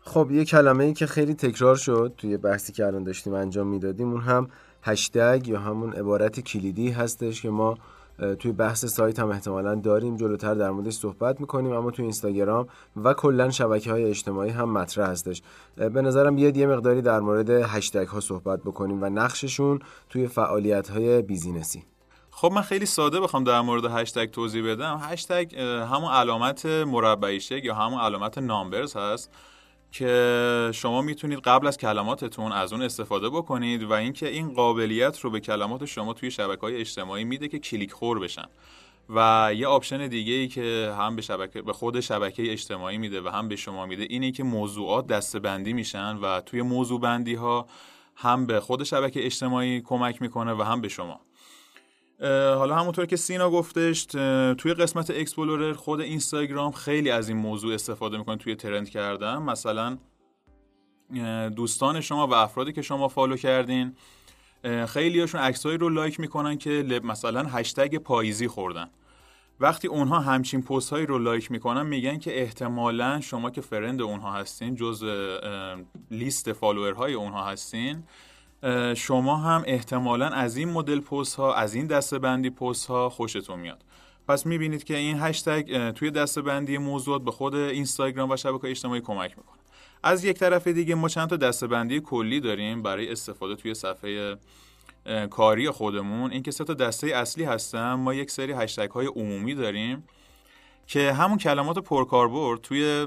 خب 0.00 0.30
یه 0.30 0.44
کلمه 0.44 0.84
ای 0.84 0.92
که 0.92 1.06
خیلی 1.06 1.34
تکرار 1.34 1.76
شد 1.76 2.14
توی 2.16 2.36
بحثی 2.36 2.72
که 2.72 2.86
الان 2.86 3.04
داشتیم 3.04 3.34
انجام 3.34 3.66
می‌دادیم 3.66 4.12
اون 4.12 4.20
هم 4.20 4.48
هشتگ 4.82 5.42
یا 5.48 5.60
همون 5.60 5.92
عبارت 5.92 6.40
کلیدی 6.40 6.90
هستش 6.90 7.42
که 7.42 7.50
ما 7.50 7.78
توی 8.38 8.52
بحث 8.52 8.84
سایت 8.84 9.18
هم 9.18 9.28
احتمالا 9.28 9.74
داریم. 9.74 10.16
جلوتر 10.16 10.54
در 10.54 10.70
موردش 10.70 10.94
صحبت 10.94 11.40
می‌کنیم 11.40 11.72
اما 11.72 11.90
توی 11.90 12.02
اینستاگرام 12.02 12.66
و 12.96 13.14
کلا 13.14 13.50
شبکه 13.50 13.90
های 13.90 14.04
اجتماعی 14.04 14.50
هم 14.50 14.72
مطرح 14.72 15.10
هستش. 15.10 15.42
به 15.76 16.02
نظرم 16.02 16.36
بیاد 16.36 16.56
یه 16.56 16.66
مقداری 16.66 17.02
در 17.02 17.20
مورد 17.20 17.50
هشتگ 17.50 18.06
ها 18.06 18.20
صحبت 18.20 18.62
بکنیم 18.62 19.02
و 19.02 19.06
نقششون 19.06 19.78
توی 20.08 20.26
فعالیت 20.26 20.88
های 20.88 21.22
بیزینسی. 21.22 21.84
خب 22.30 22.52
من 22.52 22.62
خیلی 22.62 22.86
ساده 22.86 23.20
بخوام 23.20 23.44
در 23.44 23.60
مورد 23.60 23.84
هشتگ 23.84 24.30
توضیح 24.30 24.72
بدم. 24.72 25.00
هشتگ 25.02 25.56
همون 25.92 26.12
علامت 26.12 26.66
مربعی 26.66 27.40
یا 27.62 27.74
همون 27.74 28.00
علامت 28.00 28.38
numbers 28.38 28.96
هست. 28.96 29.30
که 29.92 30.70
شما 30.74 31.02
می‌تونید 31.02 31.38
قبل 31.38 31.66
از 31.66 31.78
کلماتتون 31.78 32.52
از 32.52 32.72
اون 32.72 32.82
استفاده 32.82 33.28
بکنید 33.28 33.82
و 33.82 33.92
اینکه 33.92 34.28
این 34.28 34.54
قابلیت 34.54 35.20
رو 35.20 35.30
به 35.30 35.40
کلمات 35.40 35.84
شما 35.84 36.12
توی 36.12 36.30
شبکه 36.30 36.60
های 36.60 36.76
اجتماعی 36.76 37.24
میده 37.24 37.48
که 37.48 37.58
کلیک 37.58 37.92
خور 37.92 38.18
بشن. 38.18 38.46
و 39.14 39.50
یه 39.56 39.66
option 39.66 40.06
دیگه 40.06 40.32
ای 40.32 40.48
که 40.48 40.94
هم 40.98 41.16
به 41.16 41.22
شبکه 41.22 41.62
به 41.62 41.72
خود 41.72 42.00
شبکه 42.00 42.52
اجتماعی 42.52 42.98
میده 42.98 43.20
و 43.20 43.28
هم 43.28 43.48
به 43.48 43.56
شما 43.56 43.86
میده 43.86 44.06
اینه 44.10 44.32
که 44.32 44.42
موضوعات 44.42 45.06
دسته‌بندی 45.06 45.72
میشن 45.72 46.16
و 46.16 46.40
توی 46.40 46.62
موضوع 46.62 47.00
بندی 47.00 47.34
ها 47.34 47.66
هم 48.16 48.46
به 48.46 48.60
خود 48.60 48.84
شبکه 48.84 49.26
اجتماعی 49.26 49.80
کمک 49.80 50.22
می‌کنه 50.22 50.52
و 50.52 50.62
هم 50.62 50.80
به 50.80 50.88
شما. 50.88 51.20
حالا 52.20 52.76
همونطور 52.76 53.06
که 53.06 53.16
سینا 53.16 53.50
گفتش 53.50 54.04
توی 54.58 54.74
قسمت 54.74 55.10
explorer 55.10 55.72
خود 55.72 56.00
اینستاگرام 56.00 56.72
خیلی 56.72 57.10
از 57.10 57.28
این 57.28 57.38
موضوع 57.38 57.74
استفاده 57.74 58.18
می‌کنه 58.18 58.36
توی 58.36 58.54
trend 58.54 58.90
کردن. 58.90 59.36
مثلا 59.36 59.98
دوستان 61.56 62.00
شما 62.00 62.26
و 62.26 62.34
افرادی 62.34 62.72
که 62.72 62.82
شما 62.82 63.08
follow 63.08 63.36
کردین 63.36 63.96
خیلی 64.86 65.20
هاشون 65.20 65.40
عکسایی 65.40 65.78
رو 65.78 65.88
لایک 65.88 66.20
می‌کنن 66.20 66.58
که 66.58 67.00
مثلا 67.04 67.42
هشتگ 67.42 67.96
پاییزی 67.96 68.48
خوردن. 68.48 68.90
وقتی 69.60 69.88
اونها 69.88 70.20
همچین 70.20 70.62
پست 70.62 70.90
هایی 70.90 71.06
رو 71.06 71.18
لایک 71.18 71.50
می‌کنن 71.50 71.86
میگن 71.86 72.18
که 72.18 72.40
احتمالا 72.40 73.20
شما 73.20 73.50
که 73.50 73.60
friend 73.60 74.02
اونها 74.02 74.32
هستین 74.32 74.74
جزء 74.74 75.04
لیست 76.10 76.52
follower 76.52 77.02
های 77.02 77.14
اونها 77.14 77.44
هستین 77.44 78.02
شما 78.96 79.36
هم 79.36 79.62
احتمالا 79.66 80.28
از 80.28 80.56
این 80.56 80.68
مدل 80.68 81.00
پست 81.00 81.34
ها 81.34 81.54
از 81.54 81.74
این 81.74 81.86
دسته 81.86 82.18
بندی 82.18 82.50
پست 82.50 82.86
ها 82.86 83.08
خوشتون 83.08 83.60
میاد. 83.60 83.84
پس 84.28 84.46
می‌بینید 84.46 84.84
که 84.84 84.96
این 84.96 85.20
هشتگ 85.20 85.90
توی 85.90 86.10
دسته 86.10 86.42
بندی 86.42 86.78
موضوعات 86.78 87.22
به 87.22 87.30
خود 87.30 87.54
اینستاگرام 87.54 88.30
و 88.30 88.36
شبکه 88.36 88.70
اجتماعی 88.70 89.00
کمک 89.00 89.38
می‌کنه. 89.38 89.58
از 90.02 90.24
یک 90.24 90.38
طرف 90.38 90.66
دیگه 90.66 90.94
ما 90.94 91.08
چند 91.08 91.28
تا 91.28 91.36
دسته 91.36 91.66
بندی 91.66 92.00
کلی 92.00 92.40
داریم 92.40 92.82
برای 92.82 93.12
استفاده 93.12 93.56
توی 93.56 93.74
صفحه 93.74 94.36
کاری 95.30 95.70
خودمون. 95.70 96.30
این 96.32 96.42
که 96.42 96.50
سه 96.50 96.64
تا 96.64 96.74
دسته 96.74 97.06
اصلی 97.06 97.44
هستن 97.44 97.92
ما 97.92 98.14
یک 98.14 98.30
سری 98.30 98.52
هشتگ 98.52 98.90
های 98.90 99.06
عمومی 99.06 99.54
داریم. 99.54 100.04
که 100.88 101.12
همون 101.12 101.38
کلمات 101.38 101.78
پرکاربرد 101.78 102.60
توی 102.60 103.06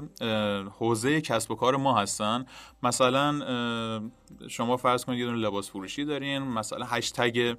حوزه 0.78 1.20
کسب 1.20 1.50
و 1.50 1.54
کار 1.54 1.76
ما 1.76 1.98
هستن. 1.98 2.46
مثلا 2.82 3.42
شما 4.48 4.76
فرض 4.76 5.04
کنید 5.04 5.18
یه 5.18 5.26
دونه 5.26 5.38
لباس 5.38 5.70
فروشی 5.70 6.04
دارین 6.04 6.42
مثلا 6.42 6.86
هشتگ 6.86 7.54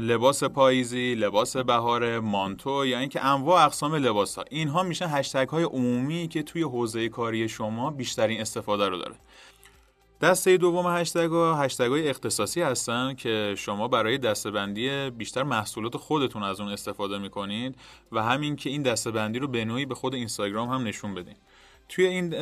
لباس 0.00 0.44
پاییزی، 0.44 1.14
لباس 1.14 1.56
بهار، 1.56 2.20
مانتو 2.20 2.86
یا 2.86 2.98
اینکه 2.98 3.24
انواع 3.24 3.64
اقسام 3.64 3.94
لباس 3.94 4.38
ها 4.38 4.44
اینها 4.50 4.82
میشن 4.82 5.06
هشتگ 5.10 5.48
های 5.48 5.64
عمومی 5.64 6.28
که 6.28 6.42
توی 6.42 6.62
حوزه 6.62 7.08
کاری 7.08 7.48
شما 7.48 7.90
بیشترین 7.90 8.40
استفاده 8.40 8.88
رو 8.88 8.98
داره. 8.98 9.14
دسته 10.20 10.56
دوم 10.56 10.86
هشتگ 10.86 11.30
ها 11.30 11.54
هشتگ 11.54 11.84
های 11.84 12.08
اختصاصی 12.08 12.62
هستن 12.62 13.14
که 13.14 13.54
شما 13.58 13.88
برای 13.88 14.18
دستبندی 14.18 15.10
بیشتر 15.10 15.42
محصولات 15.42 15.96
خودتون 15.96 16.42
از 16.42 16.60
اون 16.60 16.68
استفاده 16.68 17.18
می‌کنید 17.18 17.76
و 18.12 18.22
همین 18.22 18.56
که 18.56 18.70
این 18.70 18.82
دستبندی 18.82 19.38
رو 19.38 19.48
به 19.48 19.64
نوعی 19.64 19.86
به 19.86 19.94
خود 19.94 20.14
اینستاگرام 20.14 20.68
هم 20.68 20.84
نشون 20.84 21.14
بدین. 21.14 21.36
توی 21.88 22.06
این 22.06 22.34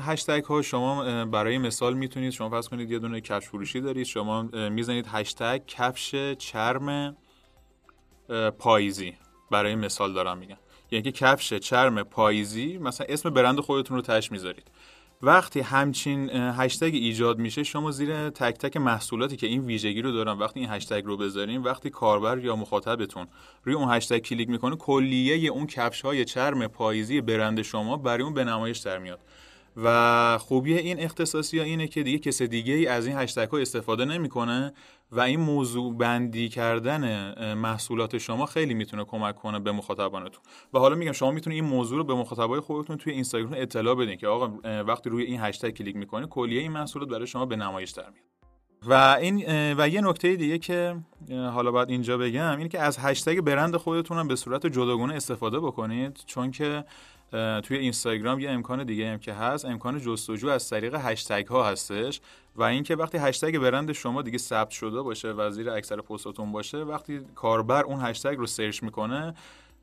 هشتگ 0.00 0.44
ها 0.44 0.62
شما 0.62 1.24
برای 1.24 1.58
مثال 1.58 1.94
می‌تونید 1.94 2.32
شما 2.32 2.50
فرض 2.50 2.68
کنید 2.68 2.90
یه 2.90 2.98
دونه 2.98 3.20
کفش 3.20 3.46
فروشی 3.46 3.80
دارید 3.80 4.06
شما 4.06 4.42
می‌زنید 4.70 5.06
هشتگ 5.08 5.62
کفش 5.66 6.14
چرم 6.38 7.16
پاییزی. 8.58 9.14
برای 9.50 9.74
مثال 9.74 10.12
دارم 10.12 10.38
میگم. 10.38 10.56
یعنی 10.90 11.02
که 11.02 11.12
کفش 11.12 11.54
چرم 11.54 12.02
پاییزی 12.02 12.78
مثلا 12.78 13.06
اسم 13.10 13.30
برند 13.30 13.60
خودتون 13.60 13.96
رو 13.96 14.02
تش 14.02 14.32
می‌ذارید. 14.32 14.70
وقتی 15.22 15.60
همچین 15.60 16.30
هشتگ 16.30 16.90
ایجاد 16.92 17.38
میشه 17.38 17.62
شما 17.62 17.90
زیر 17.90 18.30
تک 18.30 18.54
تک 18.54 18.76
محصولاتی 18.76 19.36
که 19.36 19.46
این 19.46 19.64
ویژگی 19.64 20.02
رو 20.02 20.12
دارن 20.12 20.38
وقتی 20.38 20.60
این 20.60 20.68
هشتگ 20.68 21.02
رو 21.04 21.16
بذارین 21.16 21.62
وقتی 21.62 21.90
کاربر 21.90 22.38
یا 22.38 22.56
مخاطبتون 22.56 23.26
روی 23.64 23.74
اون 23.74 23.90
هشتگ 23.90 24.18
کلیک 24.18 24.48
می‌کنه 24.48 24.76
کلیه 24.76 25.50
اون 25.50 25.66
کفش 25.66 26.00
های 26.00 26.24
چرم 26.24 26.66
پاییزی 26.66 27.20
برند 27.20 27.62
شما 27.62 27.96
برای 27.96 28.22
اون 28.22 28.34
به 28.34 28.44
نمایش 28.44 28.78
در 28.78 28.98
میاد. 28.98 29.20
و 29.76 30.38
خوبی 30.38 30.78
این 30.78 31.00
اختصاصی 31.00 31.58
ها 31.58 31.64
اینه 31.64 31.88
که 31.88 32.02
دیگه 32.02 32.18
کس 32.18 32.42
دیگه 32.42 32.74
ای 32.74 32.86
از 32.86 33.06
این 33.06 33.16
هشتگ 33.16 33.48
ها 33.48 33.58
استفاده 33.58 34.04
نمی‌کنه 34.04 34.72
و 35.12 35.20
این 35.20 35.40
موضوع 35.40 35.96
بندی 35.96 36.48
کردن 36.48 37.54
محصولات 37.54 38.18
شما 38.18 38.46
خیلی 38.46 38.74
می‌تونه 38.74 39.04
کمک 39.04 39.34
کنه 39.34 39.58
به 39.58 39.72
مخاطبانتون. 39.72 40.42
و 40.74 40.78
حالا 40.78 40.94
میگم 40.94 41.12
شما 41.12 41.30
می‌تونید 41.30 41.62
این 41.62 41.70
موضوع 41.70 41.98
رو 41.98 42.04
به 42.04 42.14
مخاطبای 42.14 42.60
خودتون 42.60 42.96
توی 42.96 43.12
اینستاگرام 43.12 43.54
اطلاع 43.56 43.94
بدین 43.94 44.16
که 44.16 44.28
آقا 44.28 44.58
وقتی 44.82 45.10
روی 45.10 45.24
این 45.24 45.40
هشتگ 45.40 45.70
کلیک 45.70 45.96
می‌کنه 45.96 46.26
کلیه 46.26 46.60
این 46.60 46.72
محصولات 46.72 47.08
برای 47.08 47.26
شما 47.26 47.46
به 47.46 47.56
نمایش 47.56 47.90
در 47.90 48.02
میاد. 48.02 48.26
و 48.82 49.16
این 49.20 49.44
و 49.78 49.88
یه 49.88 50.00
نکته 50.00 50.36
دیگه 50.36 50.58
که 50.58 50.96
حالا 51.30 51.70
باید 51.70 51.90
اینجا 51.90 52.18
بگم 52.18 52.56
اینه 52.56 52.68
که 52.68 52.80
از 52.80 52.98
هشتگ 52.98 53.40
برند 53.40 53.76
خودتون 53.76 54.18
هم 54.18 54.28
به 54.28 54.36
صورت 54.36 54.66
جداگانه 54.66 55.14
استفاده 55.14 55.60
بکنید 55.60 56.20
چون 56.26 56.50
که 56.50 56.84
توی 57.62 57.76
اینستاگرام 57.76 58.40
یه 58.40 58.50
امکان 58.50 58.84
دیگه 58.84 59.12
هم 59.12 59.18
که 59.18 59.32
هست. 59.32 59.64
امکان 59.64 60.00
جستجو 60.00 60.48
از 60.48 60.70
طریق 60.70 60.94
هشتگ 60.94 61.46
ها 61.46 61.64
هستش 61.64 62.20
و 62.56 62.62
اینکه 62.62 62.96
وقتی 62.96 63.18
هشتگ 63.18 63.58
برند 63.58 63.92
شما 63.92 64.22
دیگه 64.22 64.38
ثبت 64.38 64.70
شده 64.70 65.02
باشه 65.02 65.32
و 65.32 65.50
زیر 65.50 65.70
اکثر 65.70 66.00
پستاتون 66.00 66.52
باشه 66.52 66.78
وقتی 66.78 67.20
کاربر 67.34 67.84
اون 67.84 68.00
هشتگ 68.00 68.36
رو 68.38 68.46
سرچ 68.46 68.82
می‌کنه 68.82 69.34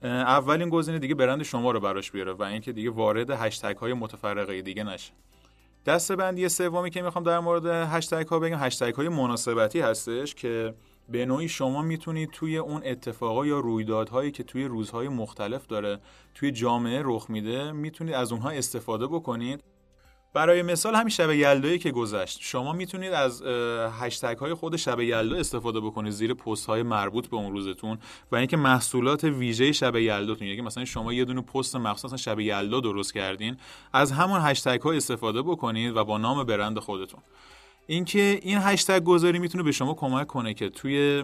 اولین 0.03 0.69
گزینه 0.69 0.99
دیگه 0.99 1.15
برند 1.15 1.43
شما 1.43 1.71
رو 1.71 1.79
براش 1.79 2.11
بیاره 2.11 2.33
و 2.33 2.43
اینکه 2.43 2.71
دیگه 2.71 2.89
وارد 2.89 3.29
هشتگ 3.29 3.77
های 3.77 3.93
متفرقه 3.93 4.61
دیگه 4.61 4.83
نشه. 4.83 5.13
دسته 5.85 6.15
بندی 6.15 6.49
سومی 6.49 6.89
که 6.89 7.01
می‌خوام 7.01 7.23
در 7.23 7.39
مورد 7.39 7.65
هشتگ 7.65 8.27
ها 8.27 8.39
بگم 8.39 8.57
هشتگ 8.59 8.95
های 8.95 9.09
مناسبتی 9.09 9.79
هستش 9.79 10.35
که 10.35 10.73
به 11.09 11.25
نوعی 11.25 11.49
شما 11.49 11.81
می‌تونید 11.81 12.31
توی 12.31 12.57
اون 12.57 12.81
اتفاقا 12.85 13.45
یا 13.45 13.59
رویدادهایی 13.59 14.31
که 14.31 14.43
توی 14.43 14.65
روزهای 14.65 15.07
مختلف 15.07 15.67
داره 15.67 15.99
توی 16.35 16.51
جامعه 16.51 17.01
رخ 17.05 17.29
میده 17.29 17.71
می‌تونید 17.71 18.13
از 18.13 18.31
اونها 18.31 18.49
استفاده 18.49 19.07
بکنید. 19.07 19.63
برای 20.33 20.61
مثال 20.61 20.95
همین 20.95 21.09
شب 21.09 21.31
یلدایی 21.31 21.79
که 21.79 21.91
گذشت 21.91 22.39
شما 22.41 22.73
می‌تونید 22.73 23.13
از 23.13 23.43
هشتگ 23.99 24.37
های 24.37 24.53
خود 24.53 24.75
شب 24.75 24.99
یلدا 24.99 25.35
استفاده 25.35 25.79
بکنید 25.79 26.11
زیر 26.11 26.33
پست 26.33 26.65
های 26.65 26.83
مربوط 26.83 27.27
به 27.27 27.35
اون 27.35 27.51
روزتون 27.51 27.97
و 28.31 28.35
اینکه 28.35 28.57
محصولات 28.57 29.23
ویژه 29.23 29.71
شب 29.71 29.95
یلداتون 29.95 30.47
یعنی 30.47 30.61
مثلا 30.61 30.85
شما 30.85 31.13
یه 31.13 31.25
دونه 31.25 31.41
پست 31.41 31.75
مخصوص 31.75 32.13
شب 32.13 32.39
یلدا 32.39 32.79
درست 32.79 33.13
کردین 33.13 33.57
از 33.93 34.11
همون 34.11 34.41
هشتگ 34.41 34.81
ها 34.81 34.91
استفاده 34.91 35.41
بکنید 35.41 35.95
و 35.95 36.05
با 36.05 36.17
نام 36.17 36.43
برند 36.43 36.79
خودتون. 36.79 37.19
اینکه 37.87 38.39
این 38.41 38.57
هشتگ 38.57 39.03
گذاری 39.03 39.39
می‌تونه 39.39 39.63
به 39.63 39.71
شما 39.71 39.93
کمک 39.93 40.27
کنه 40.27 40.53
که 40.53 40.69
توی 40.69 41.23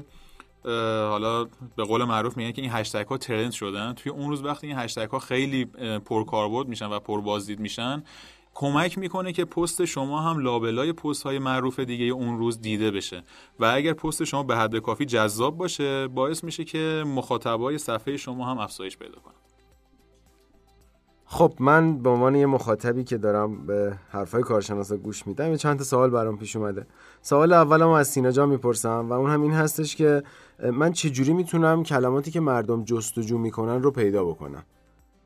حالا 1.09 1.43
به 1.75 1.83
قول 1.83 2.03
معروف 2.03 2.37
میگن 2.37 2.51
که 2.51 2.61
این 2.61 2.71
هشتگ 2.71 3.07
ها 3.07 3.17
ترند 3.17 3.51
شدن. 3.51 3.93
توی 3.93 4.11
اون 4.11 4.29
روز 4.29 4.43
وقتی 4.43 4.67
این 4.67 4.77
هشتگ 4.77 5.09
ها 5.09 5.19
خیلی 5.19 5.65
پرکاربرد 6.05 6.67
میشن 6.67 6.85
و 6.85 6.99
پر 6.99 7.21
بازدید 7.21 7.59
میشن 7.59 8.03
کمک 8.53 8.97
می‌کنه 8.97 9.33
که 9.33 9.45
پست 9.45 9.85
شما 9.85 10.21
هم 10.21 10.39
لابلای 10.39 10.93
پست 10.93 11.23
های 11.23 11.39
معروف 11.39 11.79
دیگه 11.79 12.05
اون 12.05 12.37
روز 12.37 12.61
دیده 12.61 12.91
بشه. 12.91 13.23
و 13.59 13.65
اگر 13.65 13.93
پست 13.93 14.23
شما 14.23 14.43
به 14.43 14.57
حد 14.57 14.77
کافی 14.77 15.05
جذاب 15.05 15.57
باشه 15.57 16.07
باعث 16.07 16.43
میشه 16.43 16.63
که 16.63 17.03
مخاطبای 17.07 17.77
صفحه 17.77 18.17
شما 18.17 18.45
هم 18.45 18.57
افزایش 18.57 18.97
پیدا 18.97 19.19
کنه. 19.19 19.35
خب 21.31 21.53
من 21.59 21.97
به 21.97 22.09
عنوان 22.09 22.35
یه 22.35 22.45
مخاطبی 22.45 23.03
که 23.03 23.17
دارم 23.17 23.65
به 23.65 23.97
حرفای 24.09 24.43
کارشناسا 24.43 24.97
گوش 24.97 25.27
میدم 25.27 25.51
یه 25.51 25.57
چند 25.57 25.77
تا 25.77 25.83
سوال 25.83 26.09
برام 26.09 26.37
پیش 26.37 26.55
اومده. 26.55 26.87
سوال 27.21 27.53
اولم 27.53 27.89
از 27.89 28.07
سینا 28.07 28.31
جان 28.31 28.49
می‌پرسم 28.49 29.09
و 29.09 29.13
اون 29.13 29.31
هم 29.31 29.41
این 29.41 29.51
هستش 29.51 29.95
که 29.95 30.23
من 30.73 30.91
چجوری 30.91 31.33
می‌تونم 31.33 31.83
کلماتی 31.83 32.31
که 32.31 32.39
مردم 32.39 32.83
جستجو 32.83 33.37
می‌کنن 33.37 33.81
رو 33.83 33.91
پیدا 33.91 34.25
بکنم؟ 34.25 34.63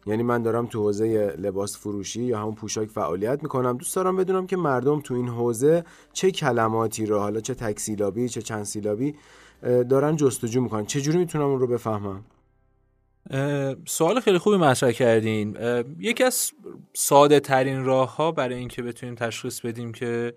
یعنی 0.06 0.24
من 0.24 0.44
دارم 0.44 0.66
تو 0.66 0.80
حوزه 0.80 1.36
لباس 1.38 1.78
فروشی 1.78 2.24
یا 2.24 2.40
همون 2.40 2.56
پوشاک 2.56 2.90
فعالیت 2.90 3.44
می‌کنم 3.44 3.78
دوست 3.78 3.96
دارم 3.96 4.16
بدونم 4.16 4.48
که 4.48 4.58
مردم 4.58 5.00
تو 5.00 5.14
این 5.14 5.28
حوزه 5.28 5.84
چه 6.14 6.32
کلماتی 6.32 7.06
رو 7.06 7.20
حالا 7.20 7.40
چه 7.40 7.54
تکسیلابی 7.54 8.30
چه 8.30 8.42
چند 8.42 8.64
سیلابی 8.64 9.16
دارن 9.90 10.16
جستجو 10.16 10.62
می‌کنن. 10.62 10.86
چجوری 10.86 11.18
می‌تونم 11.18 11.46
اون 11.46 11.60
رو 11.60 11.68
بفهمم؟ 11.68 12.24
سوال 13.86 14.20
خیلی 14.20 14.38
خوبی 14.38 14.58
مطرح 14.58 14.92
کردین. 14.92 15.58
یکی 16.00 16.24
از 16.24 16.52
ساده 16.94 17.40
ترین 17.40 17.86
راه 17.86 18.16
ها 18.16 18.32
برای 18.32 18.56
اینکه 18.56 18.82
بتونیم 18.82 19.16
تشخیص 19.16 19.62
بدیم 19.62 19.92
که 19.92 20.34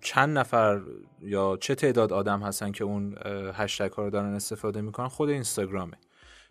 چند 0.00 0.38
نفر 0.38 0.80
یا 1.22 1.58
چه 1.60 1.74
تعداد 1.74 2.12
آدم 2.12 2.42
هستن 2.42 2.72
که 2.72 2.84
اون 2.84 3.16
هشتگ 3.54 3.92
ها 3.92 4.04
رو 4.04 4.10
دارن 4.10 4.34
استفاده 4.34 4.80
می‌کنن 4.80 5.08
خود 5.08 5.28
اینستاگرامه. 5.28 5.96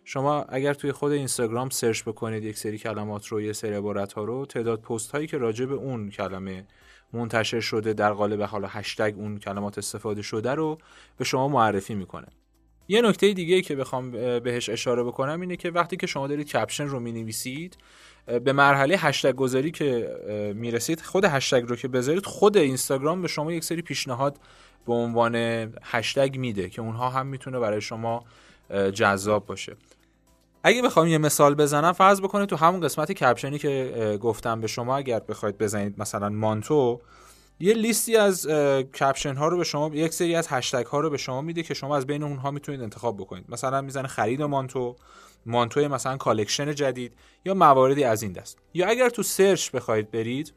شما 0.04 0.42
اگر 0.48 0.74
توی 0.74 0.92
خود 0.92 1.12
اینستاگرام 1.12 1.68
سرچ 1.68 2.02
بکنید 2.02 2.44
یک 2.44 2.58
سری 2.58 2.78
کلمات 2.78 3.26
رو 3.26 3.40
یه 3.40 3.52
سری 3.52 3.74
عبارت 3.74 4.12
ها 4.12 4.24
رو 4.24 4.46
تعداد 4.46 4.80
پست 4.80 5.10
هایی 5.10 5.26
که 5.26 5.38
راجع 5.38 5.66
به 5.66 5.74
اون 5.74 6.10
کلمه 6.10 6.66
منتشر 7.12 7.60
شده 7.60 7.92
در 7.92 8.12
قالب 8.12 8.42
حالا 8.42 8.68
هشتگ 8.68 9.14
اون 9.16 9.38
کلمات 9.38 9.78
استفاده 9.78 10.22
شده 10.22 10.54
رو 10.54 10.78
به 11.16 11.24
شما 11.24 11.48
معرفی 11.48 11.94
می‌کنه. 11.94 12.26
یه 12.88 13.02
نکته 13.02 13.32
دیگه 13.32 13.62
که 13.62 13.76
بخوام 13.76 14.10
بهش 14.40 14.68
اشاره 14.68 15.02
بکنم 15.02 15.40
اینه 15.40 15.56
که 15.56 15.70
وقتی 15.70 15.96
که 15.96 16.06
شما 16.06 16.26
دارید 16.26 16.46
کپشن 16.46 16.86
رو 16.86 17.00
می‌نویسید 17.00 17.76
به 18.44 18.52
مرحله 18.52 18.96
هشتگ 18.96 19.34
گذاری 19.34 19.70
که 19.70 20.16
می‌رسید 20.56 21.00
خود 21.00 21.24
هشتگ 21.24 21.62
رو 21.68 21.76
که 21.76 21.88
بذارید 21.88 22.26
خود 22.26 22.56
اینستاگرام 22.56 23.22
به 23.22 23.28
شما 23.28 23.52
یک 23.52 23.64
سری 23.64 23.82
پیشنهاد 23.82 24.38
به 24.86 24.92
عنوان 24.92 25.34
هشتگ 25.82 26.36
میده 26.36 26.68
که 26.68 26.82
اونها 26.82 27.10
هم 27.10 27.26
می‌تونه 27.26 27.58
برای 27.58 27.80
شما 27.80 28.24
جذاب 28.92 29.46
باشه. 29.46 29.76
اگه 30.62 30.82
بخوام 30.82 31.06
یه 31.06 31.18
مثال 31.18 31.54
بزنم 31.54 31.92
فرض 31.92 32.20
بکنید 32.20 32.48
تو 32.48 32.56
همون 32.56 32.80
قسمت 32.80 33.12
caption 33.12 33.52
ی 33.52 33.58
که 33.58 34.18
گفتم 34.22 34.60
به 34.60 34.66
شما 34.66 34.96
اگر 34.96 35.20
بخواید 35.20 35.58
بزنید 35.58 35.94
مثلا 35.98 36.28
مانتو 36.28 37.00
یه 37.60 37.74
لیستی 37.74 38.16
از 38.16 38.46
caption 39.00 39.34
ها 39.34 39.48
رو 39.48 39.56
به 39.56 39.64
شما 39.64 39.90
یک 39.94 40.12
سری 40.12 40.34
از 40.34 40.46
هشتگ 40.50 40.86
ها 40.86 41.00
رو 41.00 41.10
به 41.10 41.16
شما 41.16 41.40
میده 41.40 41.62
که 41.62 41.74
شما 41.74 41.96
از 41.96 42.06
بین 42.06 42.22
اونها 42.22 42.50
می‌تونید 42.50 42.82
انتخاب 42.82 43.16
بکنید. 43.16 43.44
مثلا 43.48 43.80
می‌زنه 43.80 44.08
خرید 44.08 44.42
مانتو 44.42 44.96
مانتو 45.46 45.88
مثلا 45.88 46.16
collection 46.16 46.74
جدید 46.74 47.12
یا 47.44 47.54
مواردی 47.54 48.04
از 48.04 48.22
این 48.22 48.32
دست. 48.32 48.58
یا 48.74 48.88
اگر 48.88 49.08
تو 49.08 49.22
search 49.22 49.70
بخواید 49.70 50.10
برید 50.10 50.52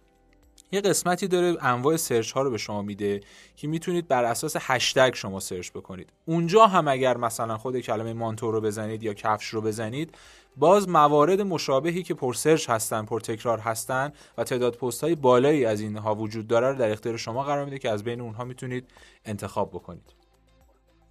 یه 0.71 0.81
قسمتی 0.81 1.27
داره 1.27 1.57
انواع 1.61 1.97
search 1.97 2.31
ها 2.31 2.41
رو 2.41 2.51
به 2.51 2.57
شما 2.57 2.81
میده 2.81 3.21
که 3.55 3.67
می‌تونید 3.67 4.07
بر 4.07 4.23
اساس 4.23 4.55
هشتگ 4.59 5.13
شما 5.13 5.39
search 5.39 5.71
بکنید. 5.71 6.09
اونجا 6.25 6.65
هم 6.65 6.87
اگر 6.87 7.17
مثلا 7.17 7.57
خود 7.57 7.79
کلمه 7.79 8.13
مانتو 8.13 8.51
رو 8.51 8.61
بزنید 8.61 9.03
یا 9.03 9.13
کفش 9.13 9.47
رو 9.47 9.61
بزنید 9.61 10.15
باز 10.57 10.89
موارد 10.89 11.41
مشابهی 11.41 12.03
که 12.03 12.13
پر 12.13 12.33
search 12.33 12.69
هستن 12.69 13.05
پر 13.05 13.19
تکرار 13.19 13.59
هستن 13.59 14.11
و 14.37 14.43
تعداد 14.43 14.75
پست 14.75 15.03
های 15.03 15.15
بالایی 15.15 15.65
از 15.65 15.81
اینها 15.81 16.15
وجود 16.15 16.47
داره 16.47 16.71
رو 16.71 16.77
در 16.77 16.91
اختیار 16.91 17.17
شما 17.17 17.43
قرار 17.43 17.65
میده 17.65 17.79
که 17.79 17.89
از 17.89 18.03
بین 18.03 18.21
اونها 18.21 18.43
می‌تونید 18.43 18.87
انتخاب 19.25 19.69
بکنید. 19.69 20.13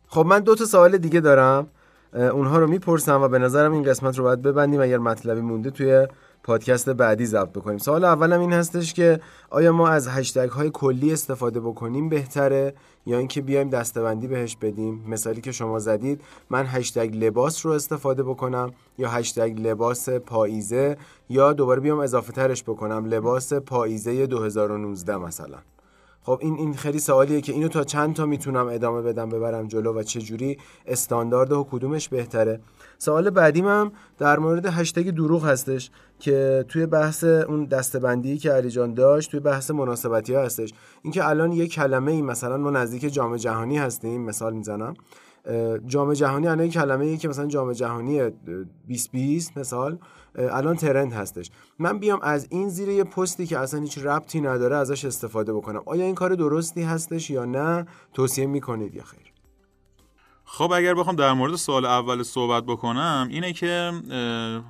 خب 0.06 0.26
من 0.26 0.40
دو 0.40 0.54
تا 0.54 0.64
سوال 0.64 0.98
دیگه 0.98 1.20
دارم. 1.20 1.70
اونها 2.12 2.58
رو 2.58 2.66
می‌پرسم 2.66 3.22
و 3.22 3.28
به 3.28 3.38
نظرم 3.38 3.72
این 3.72 3.82
قسمت 3.82 4.18
رو 4.18 4.24
باید 4.24 4.42
ببندیم. 4.42 4.80
اگر 4.80 4.98
مطلبی 4.98 5.40
مونده 5.40 5.70
توی 5.70 6.06
پادکست 6.48 6.90
بعدی 6.90 7.26
ضبط 7.26 7.50
بکنیم. 7.50 7.78
سوال 7.78 8.04
اولم 8.04 8.40
این 8.40 8.52
هستش 8.52 8.94
که 8.94 9.20
آیا 9.50 9.72
ما 9.72 9.88
از 9.88 10.08
هشتگ 10.08 10.48
های 10.48 10.70
کلی 10.70 11.12
استفاده 11.12 11.60
بکنیم 11.60 12.08
بهتره 12.08 12.74
یا 13.06 13.18
اینکه 13.18 13.40
بیایم 13.40 13.70
دستبندی 13.70 14.26
بهش 14.26 14.56
بدیم؟ 14.56 15.04
مثالی 15.08 15.40
که 15.40 15.52
شما 15.52 15.78
زدید 15.78 16.20
من 16.50 16.66
هشتگ 16.66 17.16
لباس 17.16 17.66
رو 17.66 17.72
استفاده 17.72 18.22
بکنم 18.22 18.72
یا 18.98 19.08
هشتگ 19.08 19.60
لباس 19.60 20.08
پاییزه 20.08 20.96
یا 21.28 21.52
دوباره 21.52 21.80
بیام 21.80 21.98
اضافه 21.98 22.32
ترش 22.32 22.62
بکنم. 22.62 23.04
لباس 23.06 23.52
پاییزه 23.52 24.26
2019 24.26 25.16
مثلا. 25.16 25.58
خب 26.28 26.38
این 26.40 26.54
این 26.58 26.74
خیلی 26.74 26.98
سوالیه 26.98 27.40
که 27.40 27.52
اینو 27.52 27.68
تا 27.68 27.84
چند 27.84 28.14
تا 28.14 28.26
می‌تونم 28.26 28.68
ادامه 28.68 29.02
بدم 29.02 29.28
ببرم 29.28 29.68
جلو 29.68 29.92
و 29.92 30.02
چه 30.02 30.20
جوری 30.20 30.58
استاندارد 30.86 31.52
و 31.52 31.66
کدومش 31.70 32.08
بهتره. 32.08 32.60
سوال 32.98 33.30
بعدیم 33.30 33.68
هم 33.68 33.92
در 34.18 34.38
مورد 34.38 34.66
هشتگ 34.66 35.10
دروغ 35.10 35.46
هستش 35.46 35.90
که 36.18 36.64
توی 36.68 36.86
بحث 36.86 37.24
اون 37.24 37.64
دستبندی 37.64 38.38
که 38.38 38.52
علی 38.52 38.70
جان 38.70 38.94
داشت 38.94 39.30
توی 39.30 39.40
بحث 39.40 39.70
مناسبتی 39.70 40.34
ها 40.34 40.42
هستش. 40.42 40.72
اینکه 41.02 41.28
الان 41.28 41.52
یه 41.52 41.66
کلمه 41.66 42.12
ای 42.12 42.22
مثلا 42.22 42.56
ما 42.56 42.70
نزدیک 42.70 43.12
جام 43.12 43.36
جهانی 43.36 43.78
هستیم 43.78 44.24
مثال 44.24 44.52
می‌زنم. 44.52 44.94
جام 45.86 46.12
جهانی 46.12 46.48
الان 46.48 46.68
کلمه 46.68 47.04
ای 47.04 47.16
که 47.16 47.28
مثلا 47.28 47.46
جام 47.46 47.72
جهانی 47.72 48.30
2020 48.86 49.58
مثال. 49.58 49.98
الان 50.38 50.76
ترند 50.76 51.12
هستش. 51.12 51.50
من 51.78 51.98
بیام 51.98 52.18
از 52.22 52.46
این 52.50 52.68
زیر 52.68 52.88
یه 52.88 53.04
پستی 53.04 53.46
که 53.46 53.58
اصلا 53.58 53.80
هیچ 53.80 53.98
ربطی 53.98 54.40
نداره 54.40 54.76
ازش 54.76 55.04
استفاده 55.04 55.52
بکنم. 55.52 55.82
آیا 55.86 56.04
این 56.04 56.14
کار 56.14 56.34
درستی 56.34 56.82
هستش 56.82 57.30
یا 57.30 57.44
نه؟ 57.44 57.86
توصیه 58.12 58.46
می‌کنید 58.46 58.94
یا 58.94 59.02
خیر. 59.02 59.32
خب 60.50 60.72
اگر 60.72 60.94
بخوام 60.94 61.16
در 61.16 61.32
مورد 61.32 61.56
سوال 61.56 61.84
اول 61.84 62.22
صحبت 62.22 62.64
بکنم 62.64 63.28
اینه 63.30 63.52
که 63.52 63.92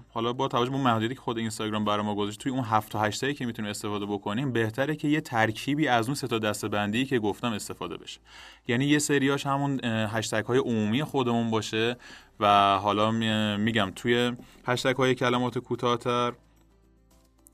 حالا 0.09 0.33
با 0.33 0.49
توجه 0.49 0.71
به 0.71 0.77
محدودیتی 0.77 1.15
که 1.15 1.21
خود 1.21 1.39
اینستاگرام 1.39 1.85
برای 1.85 2.05
ما 2.05 2.15
گذاشت 2.15 2.41
توی 2.41 2.53
اون 2.53 2.65
7 2.65 2.93
تا 2.93 3.01
8 3.01 3.33
که 3.33 3.47
می‌تونیم 3.47 3.71
استفاده 3.71 4.07
بکنیم 4.07 4.53
بهتره 4.53 4.97
که 4.97 5.09
یه 5.09 5.21
ترکیبی 5.21 5.89
از 5.89 6.07
اون 6.07 6.15
سه 6.15 6.27
تا 6.27 6.39
دسته‌بندی 6.39 7.07
که 7.07 7.19
گفتم 7.19 7.53
استفاده 7.53 7.97
بشه. 7.97 8.21
یعنی 8.69 8.85
یه 8.85 8.99
سریاش 8.99 9.47
همون 9.47 9.81
هشتگ 9.85 10.45
های 10.45 10.59
عمومی 10.59 11.03
خودمون 11.03 11.51
باشه 11.51 11.97
و 12.41 12.77
حالا 12.79 13.11
میگم 13.57 13.93
توی 13.97 14.33
هشتگ 14.67 14.97
های 14.97 15.15
کلمات 15.15 15.59
کوتاه‌تر 15.59 16.33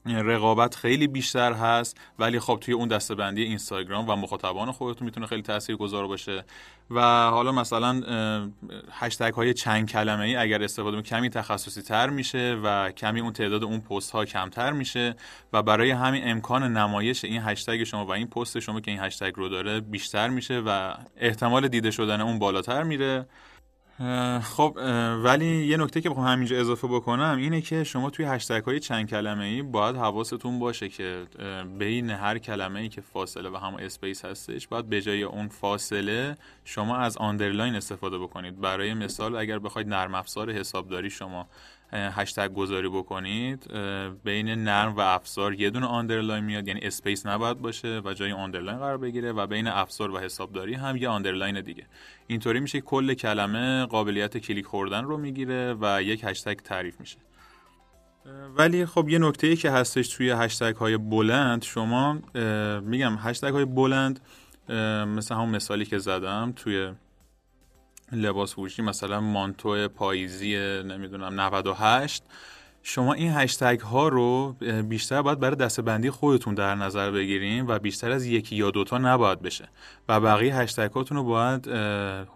رقابت 0.07 0.75
خیلی 0.75 1.07
بیشتر 1.07 1.53
هست 1.53 2.01
ولی 2.19 2.41
خب 2.41 2.59
توی 2.61 2.75
اون 2.75 2.89
دستبندی 2.89 3.43
اینستاگرام 3.43 4.09
و 4.09 4.17
مخاطبان 4.17 4.73
خودتون 4.73 5.05
می‌تونه 5.05 5.27
خیلی 5.27 5.43
تاثیرگذار 5.43 6.07
باشه. 6.07 6.45
و 6.91 7.01
حالا 7.31 7.53
مثلا 7.53 8.03
هشتگ 8.93 9.35
های 9.35 9.55
چند 9.55 9.91
کلمه 9.91 10.25
ای 10.25 10.37
اگر 10.37 10.63
استفاده 10.63 11.03
کمی 11.03 11.31
تخصصی 11.31 11.83
تر 11.83 12.11
میشه 12.11 12.61
و 12.65 12.91
کمی 12.91 13.21
اون 13.21 13.33
تعداد 13.33 13.65
اون 13.65 13.81
پست 13.81 14.11
ها 14.11 14.25
کمتر 14.25 14.73
میشه 14.73 15.17
و 15.53 15.63
برای 15.63 15.91
همین 15.91 16.23
امکان 16.29 16.77
نمایش 16.77 17.25
این 17.25 17.43
هشتگ 17.43 17.85
شما 17.85 18.07
و 18.07 18.11
این 18.11 18.27
پست 18.27 18.61
شما 18.61 18.81
که 18.81 18.91
این 18.91 19.01
هشتگ 19.01 19.33
رو 19.37 19.49
داره 19.49 19.81
بیشتر 19.81 20.29
میشه 20.29 20.63
و 20.67 20.95
احتمال 21.17 21.69
دیده 21.69 21.91
شدن 21.91 22.21
اون 22.21 22.39
بالاتر 22.39 22.83
میره. 22.83 23.27
خب 24.43 24.79
ولی 25.25 25.67
یه 25.67 25.77
نکته 25.77 26.01
که 26.01 26.11
بخوام 26.11 26.27
همینجا 26.27 26.61
اضافه 26.61 26.89
بکنم 26.89 27.37
اینه 27.39 27.61
که 27.61 27.85
شما 27.85 28.11
توی 28.11 28.25
هشتگ 28.25 28.65
های 28.65 28.81
چند 28.81 29.11
کلمه 29.11 29.45
ای 29.45 29.63
باید 29.63 29.97
حواستون 29.97 30.59
باشه 30.59 30.89
که 30.89 31.27
بین 31.79 32.11
هر 32.11 32.39
کلمه 32.39 32.81
ای 32.81 32.89
که 32.89 33.01
فاصله 33.01 33.51
و 33.51 33.57
هم 33.57 33.75
space 33.75 34.25
هستش 34.25 34.69
باید 34.69 34.89
به 34.89 35.01
جای 35.01 35.23
اون 35.23 35.49
فاصله 35.49 36.37
شما 36.65 36.97
از 36.97 37.17
underline 37.17 37.75
استفاده 37.75 38.19
بکنید. 38.19 38.61
برای 38.61 38.95
مثال 38.95 39.37
اگر 39.37 39.59
بخواید 39.59 39.89
نرم 39.89 40.15
افزار 40.15 40.53
حسابداری 40.53 41.11
شما 41.11 41.47
هشتگ 41.95 42.53
گذاری 42.53 42.89
بکنید 42.89 43.73
بین 44.25 44.49
نرم 44.49 44.97
و 44.97 45.01
افزار 45.01 45.55
یه 45.55 45.71
دونه 45.71 45.87
underline 45.87 46.45
میاد 46.45 46.69
یعنی 46.69 46.81
space 46.81 47.27
نباید 47.27 47.59
باشه 47.59 48.01
و 48.05 48.15
جای 48.15 48.33
underline 48.33 48.79
قرار 48.79 48.99
بگیره 48.99 49.33
و 49.33 49.47
بین 49.47 49.67
افزار 49.67 50.11
و 50.11 50.19
حسابداری 50.19 50.75
هم 50.75 50.97
یه 50.97 51.09
underline 51.09 51.61
دیگه. 51.61 51.87
اینطوری 52.27 52.61
میشه 52.61 52.81
کل 52.81 53.15
کلمه 53.15 53.87
قابلیت 53.87 54.39
کلیک 54.39 54.67
خوردن 54.67 55.05
رو 55.05 55.17
می‌گیره 55.17 55.77
و 55.81 56.03
یک 56.03 56.21
هشتگ 56.25 56.55
تعریف 56.55 57.01
میشه. 57.01 57.19
ولی 58.57 58.87
خب 58.87 59.09
یه 59.09 59.19
نکته 59.19 59.47
ای 59.47 59.57
که 59.57 59.71
هستش 59.71 60.09
توی 60.09 60.31
هشتگ 60.31 60.77
های 60.77 60.97
بلند 60.97 61.63
شما 61.63 62.19
میگم 62.81 63.17
هشتگ 63.21 63.53
های 63.53 63.65
بلند 63.65 64.21
مثل 65.17 65.35
همون 65.35 65.49
مثالی 65.49 65.85
که 65.85 65.99
زدم 65.99 66.53
توی 66.57 66.93
لباس 68.13 68.53
فروشی 68.53 68.83
مثلا 68.83 69.21
مانتو 69.21 69.89
پاییزی 69.89 70.57
نمی‌دونم 70.83 71.41
98 71.41 72.23
شما 72.87 73.13
این 73.13 73.33
هشتگ 73.33 73.81
ها 73.81 74.09
رو 74.09 74.53
بیشتر 74.89 75.23
باید 75.23 75.41
برای 75.41 75.57
دستبندی 75.57 76.11
خودتون 76.11 76.55
در 76.55 76.75
نظر 76.75 77.11
بگیریم 77.11 77.67
و 77.69 77.79
بیشتر 77.79 78.11
از 78.11 78.27
یکی 78.27 78.57
یا 78.57 78.71
دوتا 78.71 78.99
نباید 78.99 79.43
بشه. 79.43 79.69
و 80.09 80.21
بقیه 80.21 80.57
هشتگ 80.57 80.91
هاتون 80.91 81.17
رو 81.17 81.25
باید 81.25 81.69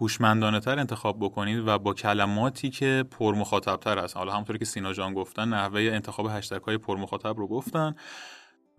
هوشمندانه 0.00 0.60
تر 0.60 0.78
انتخاب 0.78 1.16
بکنید 1.20 1.68
و 1.68 1.78
با 1.78 1.94
کلماتی 1.94 2.70
که 2.70 3.04
پر 3.10 3.34
مخاطب 3.34 3.76
تر 3.76 3.98
هست. 3.98 4.16
حالا 4.16 4.32
همونطوری 4.32 4.58
که 4.58 4.64
سینا 4.64 4.92
جان 4.92 5.14
گفتن 5.14 5.48
نحوه 5.48 5.80
انتخاب 5.80 6.26
هشتگ 6.30 6.62
های 6.62 6.78
پر 6.78 6.96
مخاطب 6.96 7.38
رو 7.38 7.46
گفتن. 7.46 7.94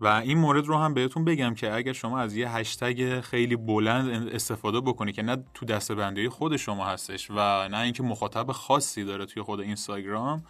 و 0.00 0.06
این 0.06 0.38
مورد 0.38 0.66
رو 0.66 0.76
هم 0.76 0.94
بهتون 0.94 1.24
بگم 1.24 1.54
که 1.54 1.74
اگر 1.74 1.92
شما 1.92 2.18
از 2.20 2.36
یه 2.36 2.50
هشتگ 2.50 3.20
خیلی 3.20 3.56
بلند 3.56 4.28
استفاده 4.34 4.80
بکنی 4.80 5.12
که 5.12 5.22
نه 5.22 5.36
تو 5.54 5.66
دستبندی 5.66 6.28
خود 6.28 6.56
شما 6.56 6.86
هستش 6.86 7.30
و 7.30 7.68
نه 7.68 7.78
اینکه 7.78 8.02
مخاطب 8.02 8.52
خاصی 8.52 9.04
داره 9.04 9.26
توی 9.26 9.42
خود 9.42 9.60
اینستاگرام 9.60 10.42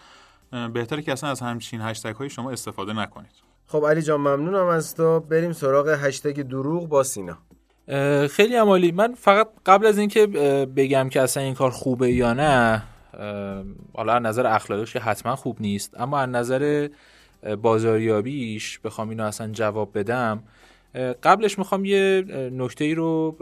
بهتره 0.72 1.02
که 1.02 1.12
اصلا 1.12 1.30
از 1.30 1.40
همچین 1.40 1.80
هشتگ 1.80 2.14
های 2.14 2.30
شما 2.30 2.50
استفاده 2.50 2.92
نکنید. 2.92 3.32
خب 3.66 3.86
علی 3.86 4.02
جان 4.02 4.20
ممنونم 4.20 4.66
از 4.66 4.94
تو. 4.94 5.20
بریم 5.20 5.52
سراغ 5.52 5.88
هشتگ 5.88 6.42
دروغ 6.42 6.88
با 6.88 7.02
سینا. 7.02 7.38
خیلی 8.28 8.56
عمالی 8.56 8.92
من 8.92 9.14
فقط 9.14 9.48
قبل 9.66 9.86
از 9.86 9.98
اینکه 9.98 10.26
بگم 10.76 11.08
که 11.08 11.20
اصلا 11.20 11.42
این 11.42 11.54
کار 11.54 11.70
خوبه 11.70 12.12
یا 12.12 12.32
نه 12.32 12.82
حالا 13.94 14.12
از 14.12 14.22
نظر 14.22 14.46
اخلاقیش 14.46 14.96
حتما 14.96 15.36
خوب 15.36 15.56
نیست 15.60 16.00
اما 16.00 16.18
از 16.18 16.28
نظر 16.28 16.88
بازاریابیش 17.62 18.78
بخوام 18.78 19.08
اینو 19.08 19.24
اصلا 19.24 19.52
جواب 19.52 19.98
بدم 19.98 20.42
قبلش 21.22 21.58
می‌خوام 21.58 21.84
یه 21.84 22.24
نکته 22.52 22.84
ای 22.84 22.94
رو 22.94 23.36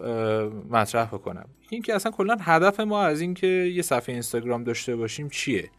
مطرح 0.71 1.07
بکنم. 1.07 1.49
این 1.71 1.83
که 1.83 1.95
اصلا 1.95 2.13
کلا 2.13 2.37
هدف 2.41 2.81
ما 2.81 3.03
از 3.03 3.21
اینکه 3.21 3.47
یه 3.47 3.83
صفحه 3.83 4.13
اینستاگرام 4.13 4.65
داشته 4.65 4.97
باشیم 4.97 5.29
چیه؟ 5.29 5.71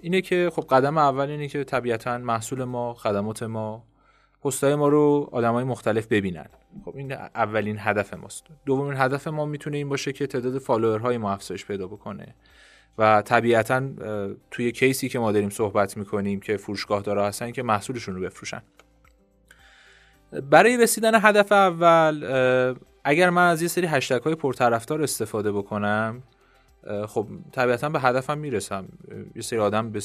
اینه 0.00 0.20
که 0.20 0.50
خب 0.52 0.62
قدم 0.70 0.98
اول 0.98 1.30
اینه 1.30 1.48
که 1.48 1.64
طبیعتا 1.64 2.18
محصول 2.18 2.64
ما 2.64 2.94
خدمات 2.94 3.42
ما 3.42 3.84
پستای 4.44 4.74
ما 4.74 4.88
رو 4.88 5.30
های 5.32 5.64
مختلف 5.64 6.06
ببینن. 6.06 6.46
خب 6.84 6.96
این 6.96 7.12
اولین 7.12 7.76
هدف 7.78 8.14
ماست. 8.14 8.44
دومین 8.66 8.96
هدف 8.96 9.28
ما 9.28 9.44
می‌تونه 9.46 9.76
این 9.76 9.88
باشه 9.88 10.12
که 10.12 10.26
تعداد 10.26 10.58
فالوورهای 10.58 11.18
ما 11.18 11.32
افزایش 11.32 11.66
پیدا 11.66 11.86
بکنه. 11.86 12.34
و 12.98 13.22
طبیعتا 13.22 13.88
توی 14.50 14.72
کیسی 14.72 15.08
که 15.08 15.18
ما 15.18 15.32
داریم 15.32 15.50
صحبت 15.50 15.96
می‌کنیم 15.96 16.40
که 16.40 16.56
فروشگاه 16.56 17.02
داره 17.02 17.24
هستن 17.24 17.50
که 17.50 17.62
محصولشون 17.62 18.14
رو 18.14 18.20
بفروشن. 18.20 18.62
برای 20.50 20.76
رسیدن 20.76 21.12
هدف 21.14 21.52
اول 21.52 22.24
اگر 23.04 23.30
من 23.30 23.50
از 23.50 23.62
یه 23.62 23.68
سری 23.68 23.86
هشتگ 23.86 24.22
های 24.22 24.34
پرطرفدار 24.34 25.02
استفاده 25.02 25.52
بکنم 25.52 26.22
خب 27.06 27.28
طبیعتا 27.52 27.88
به 27.88 28.00
هدفم 28.00 28.38
می‌رسم. 28.38 28.88
یه 29.34 29.42
سری 29.42 29.58
آدم 29.58 29.90
به 29.90 30.00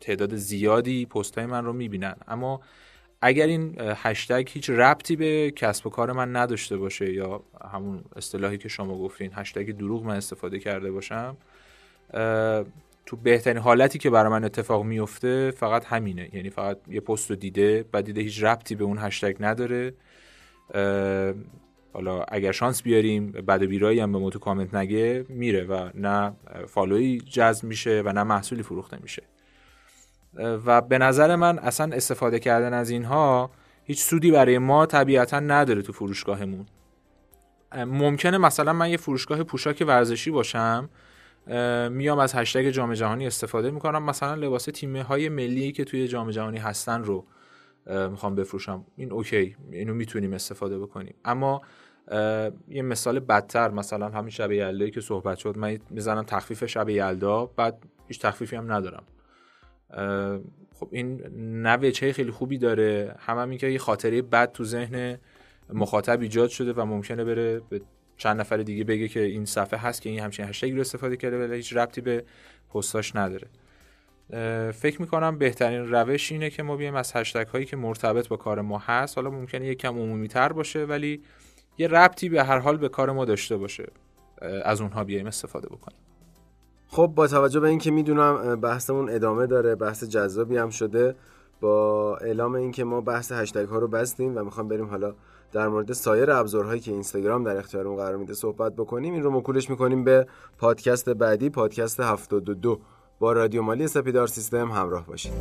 تعداد 0.00 0.36
زیادی 0.36 1.06
پست 1.06 1.38
های 1.38 1.46
من 1.46 1.64
رو 1.64 1.72
می‌بینن. 1.72 2.14
اما 2.28 2.60
اگر 3.20 3.46
این 3.46 3.76
هشتگ 3.78 4.48
هیچ 4.50 4.70
ربطی 4.70 5.16
به 5.16 5.50
کسب 5.50 5.86
و 5.86 5.90
کار 5.90 6.12
من 6.12 6.36
نداشته 6.36 6.76
باشه 6.76 7.12
یا 7.12 7.42
همون 7.72 8.04
اصطلاحی 8.16 8.58
که 8.58 8.68
شما 8.68 8.98
گفتین 8.98 9.30
هشتگ 9.34 9.76
دروغ 9.76 10.04
من 10.04 10.16
استفاده 10.16 10.58
کرده 10.58 10.92
باشم 10.92 11.36
تو 13.06 13.16
بهترین 13.22 13.58
حالتی 13.58 13.98
که 13.98 14.10
برای 14.10 14.30
من 14.30 14.44
اتفاق 14.44 14.84
میفته 14.84 15.50
فقط 15.50 15.84
همینه. 15.84 16.28
یعنی 16.32 16.50
فقط 16.50 16.78
یه 16.88 17.00
پست 17.00 17.30
رو 17.30 17.36
دیده 17.36 17.84
بعد 17.92 18.04
دیده 18.04 18.20
هیچ 18.20 18.42
ربطی 18.42 18.74
به 18.74 18.84
اون 18.84 18.98
هشتگ 18.98 19.36
نداره. 19.40 19.94
حالا 21.92 22.22
اگر 22.28 22.52
شانس 22.52 22.82
بیاریم 22.82 23.32
بعد 23.32 23.64
بیرایی 23.64 24.00
هم 24.00 24.12
به 24.12 24.18
ما 24.18 24.30
کامنت 24.30 24.74
نگه 24.74 25.26
میره 25.28 25.64
و 25.64 25.90
نه 25.94 26.32
فالوی 26.66 27.20
جذب 27.20 27.64
میشه 27.64 28.02
و 28.04 28.12
نه 28.12 28.22
محصولی 28.22 28.62
فروخته 28.62 28.98
میشه. 29.02 29.22
و 30.66 30.80
به 30.80 30.98
نظر 30.98 31.36
من 31.36 31.58
اصلا 31.58 31.96
استفاده 31.96 32.38
کردن 32.38 32.74
از 32.74 32.90
اینها 32.90 33.50
هیچ 33.84 34.02
سودی 34.02 34.30
برای 34.30 34.58
ما 34.58 34.86
طبیعتا 34.86 35.40
نداره 35.40 35.82
تو 35.82 35.92
فروشگاهمون. 35.92 36.66
ممکنه 37.76 38.38
مثلا 38.38 38.72
من 38.72 38.90
یه 38.90 38.96
فروشگاه 38.96 39.42
پوشاک 39.42 39.84
ورزشی 39.86 40.30
باشم 40.30 40.88
میام 41.90 42.18
از 42.18 42.34
هشتگ 42.34 42.70
جام 42.70 42.94
جهانی 42.94 43.26
استفاده 43.26 43.70
می‌کنم. 43.70 44.02
مثلا 44.02 44.34
لباس 44.34 44.64
تیم 44.64 44.96
های 44.96 45.28
ملی 45.28 45.72
که 45.72 45.84
توی 45.84 46.08
جام 46.08 46.30
جهانی 46.30 46.58
هستن 46.58 47.04
رو 47.04 47.26
می‌خوام 47.86 48.34
بفروشم. 48.34 48.84
این 48.96 49.12
اوکی 49.12 49.56
اینو 49.72 49.94
می‌تونیم 49.94 50.32
استفاده 50.32 50.78
بکنیم. 50.78 51.14
اما 51.24 51.60
یه 52.68 52.82
مثال 52.82 53.20
بدتر 53.20 53.70
مثلا 53.70 54.08
همین 54.08 54.30
شب 54.30 54.52
یلدا 54.52 54.88
که 54.88 55.00
صحبت 55.00 55.38
شد 55.38 55.58
من 55.58 55.78
می‌زنم 55.90 56.22
تخفیف 56.22 56.64
شب 56.64 56.88
یلدا 56.88 57.46
بعد 57.46 57.78
هیچ 58.08 58.20
تخفیفی 58.20 58.56
هم 58.56 58.72
ندارم. 58.72 59.04
خب 60.74 60.88
این 60.90 61.22
نه 61.62 61.92
خیلی 61.92 62.30
خوبی 62.30 62.58
داره. 62.58 63.14
هم, 63.18 63.38
هم 63.38 63.50
این 63.50 63.58
که 63.58 63.66
یه 63.66 63.78
خاطره 63.78 64.22
بد 64.22 64.52
تو 64.52 64.64
ذهن 64.64 65.18
مخاطب 65.72 66.20
ایجاد 66.20 66.48
شده 66.48 66.72
و 66.72 66.84
ممکنه 66.84 67.24
بره 67.24 67.60
به 67.60 67.80
چند 68.16 68.40
نفر 68.40 68.56
دیگه 68.56 68.84
بگه 68.84 69.08
که 69.08 69.20
این 69.20 69.44
صفحه 69.44 69.80
هست 69.80 70.02
که 70.02 70.10
این 70.10 70.20
همچین 70.20 70.44
هشتگی 70.44 70.72
رو 70.72 70.80
استفاده 70.80 71.16
کرده 71.16 71.44
ولی 71.44 71.56
هیچ 71.56 71.76
ربطی 71.76 72.00
به 72.00 72.24
پستاش 72.74 73.16
نداره. 73.16 73.48
فکر 74.72 75.00
می‌کنم 75.00 75.38
بهترین 75.38 75.88
روش 75.88 76.32
اینه 76.32 76.50
که 76.50 76.62
ما 76.62 76.76
بیایم 76.76 76.94
از 76.94 77.12
هشتگ 77.14 77.46
هایی 77.46 77.64
که 77.64 77.76
مرتبط 77.76 78.28
با 78.28 78.36
کار 78.36 78.60
ما 78.60 78.78
هست. 78.78 79.18
حالا 79.18 79.30
ممکنه 79.30 79.66
یک 79.66 79.78
کم 79.78 79.98
عمومی 79.98 80.28
تر 80.28 80.52
باشه 80.52 80.84
ولی 80.84 81.22
یه 81.78 81.88
ربطی 81.88 82.28
به 82.28 82.44
هر 82.44 82.58
حال 82.58 82.76
به 82.76 82.88
کار 82.88 83.12
ما 83.12 83.24
داشته 83.24 83.56
باشه. 83.56 83.86
از 84.64 84.80
اونها 84.80 85.04
بیایم 85.04 85.26
استفاده 85.26 85.68
بکنیم. 85.68 85.98
خب 86.88 87.12
با 87.14 87.26
توجه 87.26 87.60
به 87.60 87.68
اینکه 87.68 87.90
می‌دونم 87.90 88.60
بحثمون 88.60 89.10
ادامه 89.10 89.46
داره 89.46 89.74
بحث 89.74 90.04
جذابی 90.04 90.56
هم 90.56 90.70
شده. 90.70 91.14
با 91.60 92.16
اعلام 92.16 92.54
اینکه 92.54 92.84
ما 92.84 93.00
بحث 93.00 93.32
هشتگ 93.32 93.68
ها 93.68 93.78
رو 93.78 93.88
بستیم 93.88 94.36
و 94.36 94.44
می‌خوام 94.44 94.68
بریم 94.68 94.86
حالا 94.86 95.14
در 95.56 95.68
مورد 95.68 95.92
سایر 95.92 96.30
ابزارهایی 96.30 96.80
که 96.80 96.90
اینستاگرام 96.90 97.44
در 97.44 97.56
اختیارمون 97.56 97.96
قرار 97.96 98.16
میده 98.16 98.34
صحبت 98.34 98.72
بکنیم. 98.72 99.14
این 99.14 99.22
رو 99.22 99.30
مکولش 99.30 99.70
می‌کنیم 99.70 100.04
به 100.04 100.26
پادکست 100.58 101.08
بعدی 101.08 101.50
پادکست 101.50 102.00
72 102.00 102.80
با 103.18 103.32
رادیو 103.32 103.62
مالی 103.62 103.88
سپیدار 103.88 104.26
سیستم 104.26 104.70
همراه 104.70 105.06
باشید. 105.06 105.32